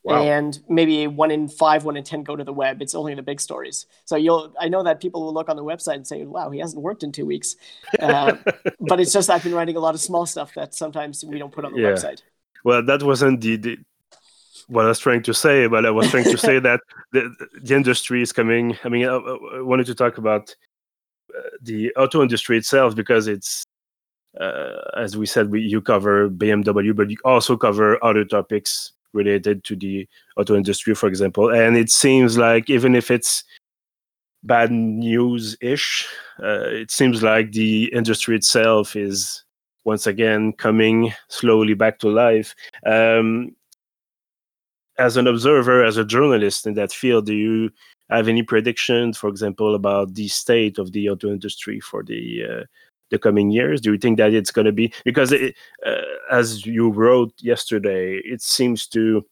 Wow. 0.04 0.24
And 0.24 0.60
maybe 0.68 1.06
one 1.06 1.30
in 1.30 1.48
five, 1.48 1.84
one 1.86 1.96
in 1.96 2.04
ten 2.04 2.24
go 2.24 2.36
to 2.36 2.44
the 2.44 2.54
web. 2.54 2.82
It's 2.82 2.96
only 2.96 3.14
the 3.14 3.22
big 3.22 3.40
stories. 3.40 3.86
So 4.06 4.16
you'll, 4.16 4.52
I 4.60 4.68
know 4.68 4.82
that 4.82 5.00
people 5.00 5.24
will 5.24 5.34
look 5.34 5.48
on 5.48 5.56
the 5.56 5.64
website 5.64 5.94
and 5.94 6.08
say, 6.08 6.26
"Wow, 6.26 6.50
he 6.50 6.58
hasn't 6.58 6.82
worked 6.82 7.04
in 7.04 7.12
two 7.12 7.24
weeks," 7.28 7.56
uh, 8.00 8.36
but 8.80 9.00
it's 9.00 9.14
just 9.14 9.30
I've 9.30 9.44
been 9.44 9.54
writing 9.54 9.76
a 9.76 9.80
lot 9.80 9.94
of 9.94 10.02
small 10.02 10.26
stuff 10.26 10.56
that 10.56 10.74
sometimes 10.74 11.24
we 11.24 11.38
don't 11.38 11.52
put 11.52 11.66
on 11.66 11.74
the 11.74 11.82
yeah. 11.82 11.90
website. 11.90 12.24
Well, 12.64 12.84
that 12.84 13.04
wasn't 13.04 13.42
the, 13.42 13.58
the 13.58 13.78
what 14.68 14.86
I 14.86 14.88
was 14.88 15.00
trying 15.00 15.22
to 15.24 15.34
say, 15.36 15.68
but 15.68 15.86
I 15.86 15.92
was 15.92 16.10
trying 16.10 16.24
to 16.24 16.38
say 16.38 16.58
that 16.68 16.80
the, 17.12 17.36
the 17.62 17.76
industry 17.76 18.24
is 18.24 18.32
coming. 18.32 18.78
I 18.84 18.90
mean, 18.90 19.06
I, 19.06 19.16
I 19.16 19.62
wanted 19.62 19.86
to 19.88 19.96
talk 19.96 20.18
about 20.18 20.56
uh, 21.38 21.42
the 21.62 21.94
auto 21.96 22.24
industry 22.24 22.58
itself 22.58 22.96
because 22.96 23.28
it's, 23.28 23.66
uh, 24.40 24.80
as 24.98 25.18
we 25.18 25.26
said, 25.26 25.52
we, 25.52 25.62
you 25.62 25.82
cover 25.82 26.30
BMW, 26.30 26.96
but 26.96 27.10
you 27.10 27.18
also 27.26 27.58
cover 27.58 28.04
other 28.04 28.24
topics 28.24 28.94
related 29.14 29.64
to 29.66 29.76
the 29.76 30.08
auto 30.38 30.56
industry, 30.56 30.96
for 30.96 31.08
example. 31.08 31.50
And 31.50 31.76
it 31.76 31.90
seems 31.90 32.38
like 32.38 32.70
even 32.70 32.96
if 32.96 33.12
it's 33.12 33.44
bad 34.44 34.72
news 34.72 35.58
ish, 35.62 36.08
uh, 36.42 36.66
it 36.70 36.92
seems 36.92 37.22
like 37.22 37.52
the 37.52 37.92
industry 37.94 38.36
itself 38.36 38.96
is 38.96 39.44
once 39.84 40.08
again 40.08 40.54
coming 40.54 41.14
slowly 41.28 41.74
back 41.74 42.00
to 42.00 42.10
life. 42.10 42.56
Um, 42.86 43.56
as 44.98 45.18
an 45.18 45.28
observer, 45.28 45.84
as 45.84 45.98
a 45.98 46.06
journalist 46.06 46.68
in 46.68 46.76
that 46.76 46.92
field, 46.92 47.26
do 47.26 47.34
you 47.34 47.72
have 48.10 48.28
any 48.28 48.44
predictions, 48.44 49.18
for 49.18 49.30
example, 49.30 49.74
about 49.74 50.14
the 50.14 50.28
state 50.28 50.78
of 50.78 50.92
the 50.92 51.10
auto 51.10 51.32
industry 51.32 51.80
for 51.80 52.04
the 52.04 52.44
uh, 52.44 52.64
the 53.12 53.20
coming 53.20 53.52
years? 53.52 53.80
Do 53.80 53.92
you 53.92 54.00
think 54.00 54.18
that 54.18 54.34
it's 54.34 54.52
going 54.52 54.66
to 54.66 54.72
be 54.72 54.92
because, 55.06 55.32
it, 55.32 55.56
uh, 55.86 56.02
as 56.32 56.66
you 56.66 56.90
wrote 56.90 57.34
yesterday, 57.38 58.20
it 58.24 58.42
seems 58.42 58.88
to 58.88 59.24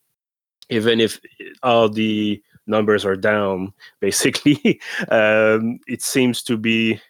even 0.68 1.00
if 1.00 1.20
all 1.62 1.88
the 1.88 2.40
numbers 2.66 3.04
are 3.04 3.16
down, 3.16 3.72
basically, 4.00 4.80
um, 5.08 5.80
it 5.86 6.02
seems 6.02 6.42
to 6.44 6.56
be 6.56 7.00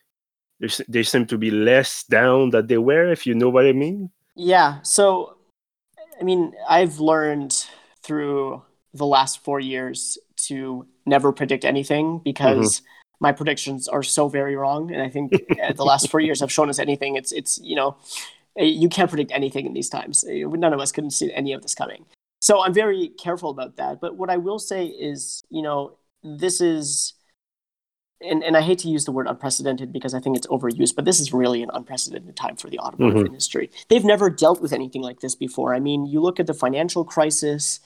they 0.89 1.03
seem 1.03 1.25
to 1.25 1.39
be 1.39 1.51
less 1.51 2.05
down 2.05 2.51
than 2.51 2.67
they 2.67 2.77
were. 2.77 3.11
If 3.11 3.27
you 3.27 3.35
know 3.35 3.49
what 3.49 3.65
I 3.65 3.73
mean? 3.73 4.11
Yeah. 4.37 4.83
So, 4.83 5.39
I 6.21 6.25
mean, 6.25 6.53
I've 6.69 7.01
learned 7.01 7.67
through 8.03 8.63
the 8.93 9.07
last 9.07 9.43
four 9.43 9.61
years 9.61 10.19
to 10.37 10.87
never 11.07 11.33
predict 11.33 11.65
anything 11.65 12.21
because 12.23 12.81
mm-hmm. 12.81 13.00
My 13.21 13.33
predictions 13.33 13.87
are 13.87 14.03
so 14.03 14.29
very 14.29 14.57
wrong. 14.57 14.93
And 14.93 15.03
I 15.03 15.09
think 15.09 15.31
the 15.77 15.85
last 15.85 16.11
four 16.11 16.21
years 16.21 16.41
have 16.41 16.51
shown 16.51 16.69
us 16.69 16.79
anything. 16.79 17.17
It's 17.17 17.33
it's 17.33 17.61
you 17.63 17.77
know 17.77 17.97
you 18.57 18.89
can't 18.89 19.09
predict 19.09 19.31
anything 19.33 19.67
in 19.67 19.75
these 19.75 19.89
times. 19.89 20.25
None 20.27 20.73
of 20.73 20.81
us 20.81 20.93
couldn't 20.93 21.11
see 21.11 21.33
any 21.33 21.53
of 21.53 21.63
this 21.63 21.75
coming. 21.75 22.07
So 22.41 22.63
I'm 22.63 22.75
very 22.75 23.09
careful 23.09 23.51
about 23.51 23.77
that. 23.77 24.01
But 24.01 24.17
what 24.17 24.31
I 24.31 24.39
will 24.39 24.59
say 24.59 24.87
is, 24.87 25.43
you 25.51 25.63
know, 25.63 25.99
this 26.23 26.61
is 26.61 27.15
and, 28.23 28.43
and 28.43 28.57
I 28.57 28.61
hate 28.61 28.79
to 28.81 28.89
use 28.89 29.05
the 29.05 29.13
word 29.13 29.27
unprecedented 29.27 29.93
because 29.93 30.13
I 30.13 30.21
think 30.21 30.37
it's 30.37 30.47
overused, 30.49 30.95
but 30.95 31.05
this 31.05 31.21
is 31.21 31.33
really 31.33 31.63
an 31.63 31.71
unprecedented 31.73 32.37
time 32.37 32.57
for 32.57 32.69
the 32.69 32.79
automotive 32.79 33.17
mm-hmm. 33.17 33.27
industry. 33.27 33.71
They've 33.89 34.05
never 34.05 34.29
dealt 34.29 34.61
with 34.61 34.73
anything 34.73 35.03
like 35.03 35.21
this 35.21 35.35
before. 35.35 35.75
I 35.75 35.81
mean, 35.81 36.05
you 36.05 36.21
look 36.21 36.39
at 36.39 36.47
the 36.47 36.55
financial 36.55 37.05
crisis, 37.05 37.81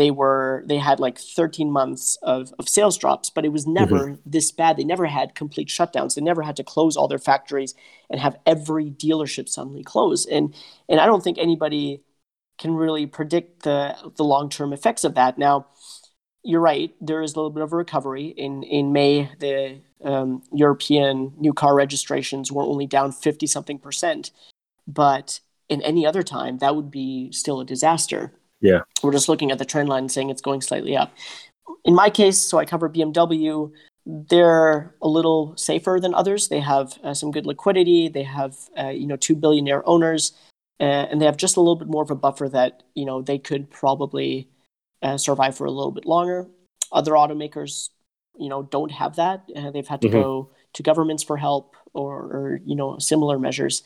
they 0.00 0.10
were 0.10 0.64
they 0.66 0.78
had 0.78 0.98
like 0.98 1.18
13 1.18 1.70
months 1.70 2.16
of, 2.22 2.54
of 2.58 2.70
sales 2.70 2.96
drops 2.96 3.28
but 3.28 3.44
it 3.44 3.50
was 3.52 3.66
never 3.66 3.98
mm-hmm. 3.98 4.14
this 4.24 4.50
bad. 4.50 4.78
They 4.78 4.84
never 4.84 5.04
had 5.04 5.34
complete 5.34 5.68
shutdowns. 5.68 6.14
They 6.14 6.22
never 6.22 6.40
had 6.40 6.56
to 6.56 6.64
close 6.64 6.96
all 6.96 7.06
their 7.06 7.18
factories 7.18 7.74
and 8.08 8.18
have 8.18 8.38
every 8.46 8.90
dealership 8.90 9.46
suddenly 9.46 9.84
close. 9.84 10.24
And 10.24 10.54
and 10.88 11.00
i 11.00 11.06
don't 11.06 11.22
think 11.22 11.36
anybody 11.36 12.02
can 12.56 12.72
really 12.76 13.04
predict 13.06 13.62
the 13.64 13.94
the 14.16 14.24
long-term 14.24 14.72
effects 14.72 15.04
of 15.04 15.16
that. 15.16 15.36
Now 15.36 15.66
you're 16.42 16.62
right 16.62 16.94
there 17.02 17.20
is 17.20 17.34
a 17.34 17.36
little 17.36 17.50
bit 17.50 17.62
of 17.62 17.74
a 17.74 17.76
recovery. 17.76 18.28
In 18.28 18.62
in 18.62 18.94
may 18.94 19.30
the 19.38 19.82
um, 20.02 20.42
european 20.50 21.34
new 21.36 21.52
car 21.52 21.74
registrations 21.74 22.50
were 22.50 22.62
only 22.62 22.86
down 22.86 23.12
50 23.12 23.46
something 23.46 23.78
percent. 23.78 24.30
But 24.86 25.40
in 25.68 25.82
any 25.82 26.06
other 26.06 26.22
time 26.22 26.56
that 26.58 26.74
would 26.74 26.90
be 26.90 27.30
still 27.32 27.60
a 27.60 27.66
disaster 27.66 28.32
yeah. 28.60 28.80
We're 29.02 29.12
just 29.12 29.28
looking 29.28 29.50
at 29.50 29.58
the 29.58 29.64
trend 29.64 29.88
line 29.88 30.04
and 30.04 30.12
saying 30.12 30.30
it's 30.30 30.42
going 30.42 30.60
slightly 30.60 30.96
up. 30.96 31.14
In 31.84 31.94
my 31.94 32.10
case, 32.10 32.38
so 32.38 32.58
I 32.58 32.64
cover 32.64 32.88
BMW, 32.88 33.70
they're 34.06 34.94
a 35.02 35.08
little 35.08 35.56
safer 35.56 35.98
than 36.00 36.14
others. 36.14 36.48
They 36.48 36.60
have 36.60 36.98
uh, 37.02 37.14
some 37.14 37.30
good 37.30 37.46
liquidity. 37.46 38.08
They 38.08 38.24
have, 38.24 38.56
uh, 38.78 38.88
you 38.88 39.06
know, 39.06 39.16
two 39.16 39.34
billionaire 39.34 39.86
owners, 39.88 40.32
uh, 40.78 41.06
and 41.10 41.20
they 41.20 41.26
have 41.26 41.36
just 41.36 41.56
a 41.56 41.60
little 41.60 41.76
bit 41.76 41.88
more 41.88 42.02
of 42.02 42.10
a 42.10 42.14
buffer 42.14 42.48
that, 42.48 42.82
you 42.94 43.04
know, 43.04 43.22
they 43.22 43.38
could 43.38 43.70
probably 43.70 44.48
uh, 45.02 45.16
survive 45.16 45.56
for 45.56 45.64
a 45.64 45.70
little 45.70 45.92
bit 45.92 46.06
longer. 46.06 46.48
Other 46.92 47.12
automakers, 47.12 47.90
you 48.38 48.48
know, 48.48 48.62
don't 48.62 48.90
have 48.90 49.16
that. 49.16 49.44
Uh, 49.54 49.70
they've 49.70 49.86
had 49.86 50.02
to 50.02 50.08
mm-hmm. 50.08 50.20
go 50.20 50.50
to 50.74 50.82
governments 50.82 51.22
for 51.22 51.36
help 51.36 51.76
or, 51.92 52.14
or 52.18 52.60
you 52.64 52.74
know, 52.74 52.98
similar 52.98 53.38
measures. 53.38 53.82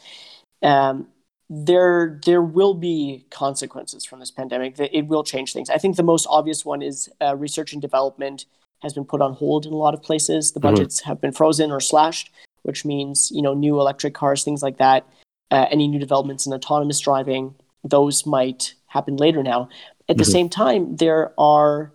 Um, 0.63 1.09
there 1.51 2.21
there 2.25 2.43
will 2.43 2.75
be 2.75 3.27
consequences 3.31 4.05
from 4.05 4.21
this 4.21 4.31
pandemic. 4.31 4.77
It 4.79 5.07
will 5.07 5.25
change 5.25 5.53
things. 5.53 5.71
I 5.71 5.79
think 5.79 5.97
the 5.97 6.03
most 6.03 6.27
obvious 6.31 6.65
one 6.65 6.83
is 6.83 7.11
uh, 7.21 7.37
research 7.37 7.73
and 7.73 7.83
development 7.83 8.47
has 8.83 8.93
been 8.93 9.05
put 9.05 9.21
on 9.21 9.35
hold 9.35 9.67
in 9.67 9.73
a 9.73 9.77
lot 9.77 9.95
of 9.95 10.03
places. 10.03 10.53
The 10.53 10.61
mm-hmm. 10.61 10.75
budgets 10.75 11.01
mm-hmm. 11.01 11.09
have 11.09 11.21
been 11.21 11.33
frozen 11.33 11.71
or 11.71 11.81
slashed, 11.81 12.31
which 12.63 12.85
means 12.85 13.31
you 13.31 13.43
know 13.43 13.55
new 13.55 13.79
electric 13.79 14.15
cars, 14.15 14.45
things 14.45 14.63
like 14.63 14.79
that. 14.79 15.07
Uh, 15.51 15.67
any 15.71 15.87
new 15.87 15.99
developments 15.99 16.47
in 16.47 16.53
autonomous 16.53 16.99
driving, 16.99 17.55
those 17.85 18.27
might 18.27 18.75
happen 18.87 19.17
later 19.17 19.43
now. 19.43 19.69
At 20.09 20.15
mm-hmm. 20.15 20.19
the 20.19 20.25
same 20.25 20.49
time, 20.49 20.97
there 20.97 21.33
are 21.39 21.93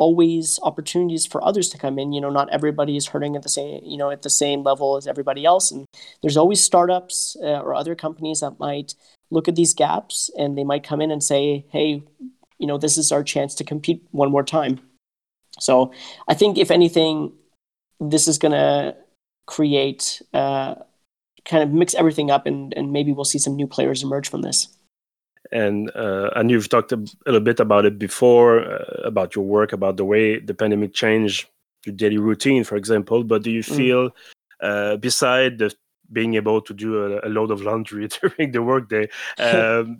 always 0.00 0.58
opportunities 0.62 1.26
for 1.26 1.44
others 1.44 1.68
to 1.68 1.78
come 1.78 1.98
in. 1.98 2.12
You 2.12 2.22
know, 2.22 2.30
not 2.30 2.48
everybody 2.50 2.96
is 2.96 3.08
hurting 3.08 3.36
at 3.36 3.42
the 3.42 3.50
same, 3.50 3.82
you 3.84 3.98
know, 3.98 4.10
at 4.10 4.22
the 4.22 4.30
same 4.30 4.62
level 4.62 4.96
as 4.96 5.06
everybody 5.06 5.44
else. 5.44 5.70
And 5.70 5.84
there's 6.22 6.38
always 6.38 6.64
startups 6.64 7.36
uh, 7.42 7.60
or 7.60 7.74
other 7.74 7.94
companies 7.94 8.40
that 8.40 8.58
might 8.58 8.94
look 9.30 9.46
at 9.46 9.56
these 9.56 9.74
gaps 9.74 10.30
and 10.38 10.56
they 10.56 10.64
might 10.64 10.82
come 10.82 11.02
in 11.02 11.10
and 11.10 11.22
say, 11.22 11.66
hey, 11.70 12.02
you 12.58 12.66
know, 12.66 12.78
this 12.78 12.96
is 12.96 13.12
our 13.12 13.22
chance 13.22 13.54
to 13.56 13.64
compete 13.64 14.02
one 14.10 14.30
more 14.30 14.42
time. 14.42 14.80
So 15.58 15.92
I 16.26 16.34
think 16.34 16.56
if 16.56 16.70
anything, 16.70 17.32
this 18.00 18.26
is 18.26 18.38
going 18.38 18.52
to 18.52 18.96
create 19.46 20.22
uh, 20.32 20.76
kind 21.44 21.62
of 21.62 21.72
mix 21.72 21.94
everything 21.94 22.30
up 22.30 22.46
and, 22.46 22.72
and 22.74 22.90
maybe 22.90 23.12
we'll 23.12 23.24
see 23.24 23.38
some 23.38 23.54
new 23.54 23.66
players 23.66 24.02
emerge 24.02 24.30
from 24.30 24.40
this 24.40 24.68
and 25.52 25.90
uh, 25.96 26.30
and 26.36 26.50
you've 26.50 26.68
talked 26.68 26.92
a, 26.92 27.04
little 27.26 27.40
bit 27.40 27.60
about 27.60 27.84
it 27.84 27.98
before 27.98 28.60
uh, 28.60 29.02
about 29.04 29.34
your 29.34 29.44
work 29.44 29.72
about 29.72 29.96
the 29.96 30.04
way 30.04 30.38
the 30.38 30.54
pandemic 30.54 30.94
changed 30.94 31.48
your 31.84 31.94
daily 31.94 32.18
routine 32.18 32.64
for 32.64 32.76
example 32.76 33.24
but 33.24 33.42
do 33.42 33.50
you 33.50 33.62
mm. 33.62 33.76
feel 33.76 34.10
mm. 34.10 34.12
uh, 34.62 34.96
beside 34.96 35.58
the 35.58 35.74
being 36.12 36.34
able 36.34 36.60
to 36.60 36.74
do 36.74 37.04
a, 37.04 37.26
a 37.26 37.30
load 37.30 37.50
of 37.50 37.62
laundry 37.62 38.08
during 38.20 38.52
the 38.52 38.62
workday 38.62 39.08
um, 39.38 39.98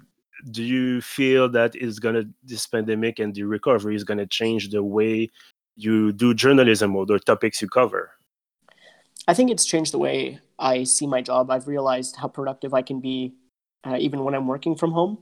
do 0.51 0.63
you 0.63 1.01
feel 1.01 1.49
that 1.49 1.75
is 1.77 1.99
gonna 1.99 2.25
this 2.43 2.67
pandemic 2.67 3.19
and 3.19 3.35
the 3.35 3.43
recovery 3.43 3.95
is 3.95 4.05
gonna 4.05 4.27
change 4.27 4.71
the 4.71 4.83
way 4.83 5.29
you 5.77 6.13
do 6.13 6.35
journalism 6.35 6.95
or 6.95 7.07
the 7.07 7.19
topics 7.19 7.61
you 7.61 7.69
cover 7.69 8.13
i 9.27 9.35
think 9.35 9.51
it's 9.51 9.65
changed 9.65 9.93
the 9.93 9.99
way 9.99 10.39
i 10.59 10.85
see 10.85 11.07
my 11.07 11.21
job 11.21 11.51
i've 11.51 11.67
realized 11.67 12.17
how 12.17 12.29
productive 12.29 12.73
i 12.73 12.83
can 12.83 13.01
be 13.01 13.33
uh, 13.85 13.97
even 13.99 14.25
when 14.25 14.35
i'm 14.35 14.47
working 14.47 14.77
from 14.77 14.93
home 14.93 15.19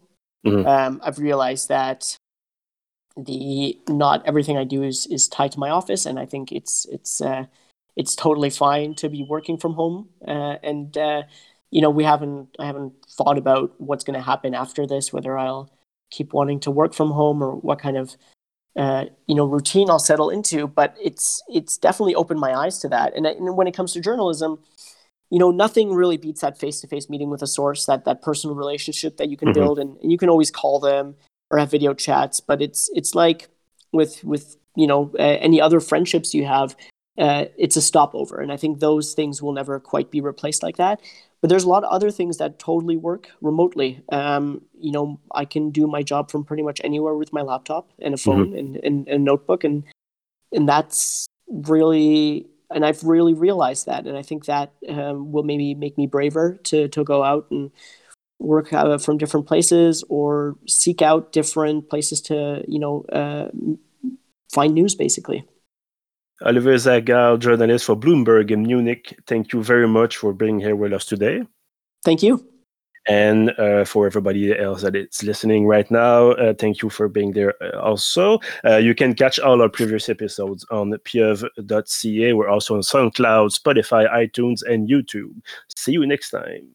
Mm-hmm. 0.46 0.66
Um, 0.66 1.00
I've 1.04 1.18
realized 1.18 1.68
that 1.68 2.16
the 3.16 3.78
not 3.88 4.24
everything 4.26 4.56
I 4.56 4.64
do 4.64 4.82
is 4.82 5.06
is 5.06 5.28
tied 5.28 5.52
to 5.52 5.58
my 5.58 5.70
office, 5.70 6.06
and 6.06 6.18
I 6.18 6.26
think 6.26 6.52
it's 6.52 6.86
it's 6.90 7.20
uh, 7.20 7.46
it's 7.96 8.14
totally 8.14 8.50
fine 8.50 8.94
to 8.96 9.08
be 9.08 9.24
working 9.28 9.58
from 9.58 9.74
home. 9.74 10.08
Uh, 10.26 10.56
and 10.62 10.96
uh, 10.96 11.22
you 11.70 11.82
know, 11.82 11.90
we 11.90 12.04
haven't 12.04 12.48
I 12.58 12.66
haven't 12.66 12.92
thought 13.10 13.38
about 13.38 13.74
what's 13.78 14.04
going 14.04 14.18
to 14.18 14.24
happen 14.24 14.54
after 14.54 14.86
this, 14.86 15.12
whether 15.12 15.36
I'll 15.36 15.70
keep 16.10 16.32
wanting 16.32 16.60
to 16.60 16.70
work 16.70 16.94
from 16.94 17.10
home 17.10 17.42
or 17.42 17.56
what 17.56 17.80
kind 17.80 17.96
of 17.96 18.16
uh, 18.76 19.06
you 19.26 19.34
know 19.34 19.46
routine 19.46 19.90
I'll 19.90 19.98
settle 19.98 20.30
into. 20.30 20.68
But 20.68 20.96
it's 21.02 21.42
it's 21.48 21.76
definitely 21.76 22.14
opened 22.14 22.40
my 22.40 22.54
eyes 22.54 22.78
to 22.80 22.88
that. 22.90 23.16
And, 23.16 23.26
and 23.26 23.56
when 23.56 23.66
it 23.66 23.74
comes 23.74 23.92
to 23.94 24.00
journalism, 24.00 24.60
you 25.30 25.38
know, 25.38 25.50
nothing 25.50 25.92
really 25.92 26.16
beats 26.16 26.40
that 26.40 26.58
face-to-face 26.58 27.10
meeting 27.10 27.30
with 27.30 27.42
a 27.42 27.46
source, 27.46 27.86
that 27.86 28.04
that 28.04 28.22
personal 28.22 28.56
relationship 28.56 29.16
that 29.18 29.28
you 29.28 29.36
can 29.36 29.48
mm-hmm. 29.48 29.60
build, 29.60 29.78
and, 29.78 29.96
and, 30.00 30.10
you 30.10 30.18
can 30.18 30.28
always 30.28 30.50
call 30.50 30.80
them 30.80 31.14
or 31.50 31.58
have 31.58 31.70
video 31.70 31.94
chats. 31.94 32.40
But 32.40 32.62
it's 32.62 32.90
it's 32.94 33.14
like 33.14 33.48
with 33.92 34.24
with 34.24 34.56
you 34.74 34.86
know 34.86 35.10
uh, 35.18 35.22
any 35.22 35.60
other 35.60 35.80
friendships 35.80 36.34
you 36.34 36.46
have, 36.46 36.76
uh, 37.18 37.46
it's 37.56 37.76
a 37.76 37.82
stopover. 37.82 38.40
And 38.40 38.50
I 38.52 38.56
think 38.56 38.80
those 38.80 39.14
things 39.14 39.42
will 39.42 39.52
never 39.52 39.78
quite 39.80 40.10
be 40.10 40.20
replaced 40.20 40.62
like 40.62 40.76
that. 40.76 41.00
But 41.40 41.50
there's 41.50 41.64
a 41.64 41.68
lot 41.68 41.84
of 41.84 41.90
other 41.92 42.10
things 42.10 42.38
that 42.38 42.58
totally 42.58 42.96
work 42.96 43.30
remotely. 43.40 44.02
Um, 44.10 44.62
you 44.80 44.90
know, 44.90 45.20
I 45.32 45.44
can 45.44 45.70
do 45.70 45.86
my 45.86 46.02
job 46.02 46.30
from 46.30 46.44
pretty 46.44 46.64
much 46.64 46.80
anywhere 46.82 47.14
with 47.14 47.32
my 47.32 47.42
laptop 47.42 47.90
and 48.00 48.14
a 48.14 48.16
Mm-hmm. 48.16 48.30
phone 48.30 48.58
and, 48.58 48.76
and, 48.76 49.08
and 49.08 49.08
a 49.08 49.18
notebook, 49.18 49.62
and 49.62 49.84
and 50.52 50.68
that's 50.68 51.26
really 51.48 52.46
and 52.70 52.84
I've 52.84 53.02
really 53.02 53.34
realized 53.34 53.86
that, 53.86 54.06
and 54.06 54.16
I 54.16 54.22
think 54.22 54.46
that 54.46 54.72
um, 54.88 55.32
will 55.32 55.42
maybe 55.42 55.74
make 55.74 55.96
me 55.96 56.06
braver 56.06 56.58
to 56.64 56.88
to 56.88 57.04
go 57.04 57.22
out 57.22 57.46
and 57.50 57.70
work 58.38 58.72
uh, 58.72 58.98
from 58.98 59.18
different 59.18 59.46
places 59.46 60.04
or 60.08 60.56
seek 60.66 61.02
out 61.02 61.32
different 61.32 61.90
places 61.90 62.20
to 62.22 62.62
you 62.68 62.78
know 62.78 63.04
uh, 63.12 63.48
find 64.52 64.74
news 64.74 64.94
basically. 64.94 65.44
Oliver 66.40 66.74
Sachgau, 66.74 67.36
journalist 67.38 67.84
for 67.84 67.96
Bloomberg 67.96 68.52
in 68.52 68.62
Munich, 68.62 69.18
thank 69.26 69.52
you 69.52 69.62
very 69.62 69.88
much 69.88 70.16
for 70.16 70.32
being 70.32 70.60
here 70.60 70.76
with 70.76 70.92
us 70.92 71.04
today. 71.04 71.42
Thank 72.04 72.22
you. 72.22 72.46
And 73.08 73.50
uh, 73.58 73.84
for 73.84 74.06
everybody 74.06 74.56
else 74.58 74.82
that 74.82 74.94
is 74.94 75.22
listening 75.22 75.66
right 75.66 75.90
now, 75.90 76.32
uh, 76.32 76.52
thank 76.52 76.82
you 76.82 76.90
for 76.90 77.08
being 77.08 77.32
there 77.32 77.54
uh, 77.62 77.78
also. 77.78 78.38
Uh, 78.64 78.76
you 78.76 78.94
can 78.94 79.14
catch 79.14 79.38
all 79.38 79.62
our 79.62 79.68
previous 79.68 80.08
episodes 80.08 80.66
on 80.70 80.96
pieuvre.ca. 81.04 82.32
We're 82.34 82.48
also 82.48 82.74
on 82.74 82.82
SoundCloud, 82.82 83.58
Spotify, 83.58 84.10
iTunes, 84.12 84.62
and 84.62 84.88
YouTube. 84.88 85.40
See 85.74 85.92
you 85.92 86.06
next 86.06 86.30
time. 86.30 86.68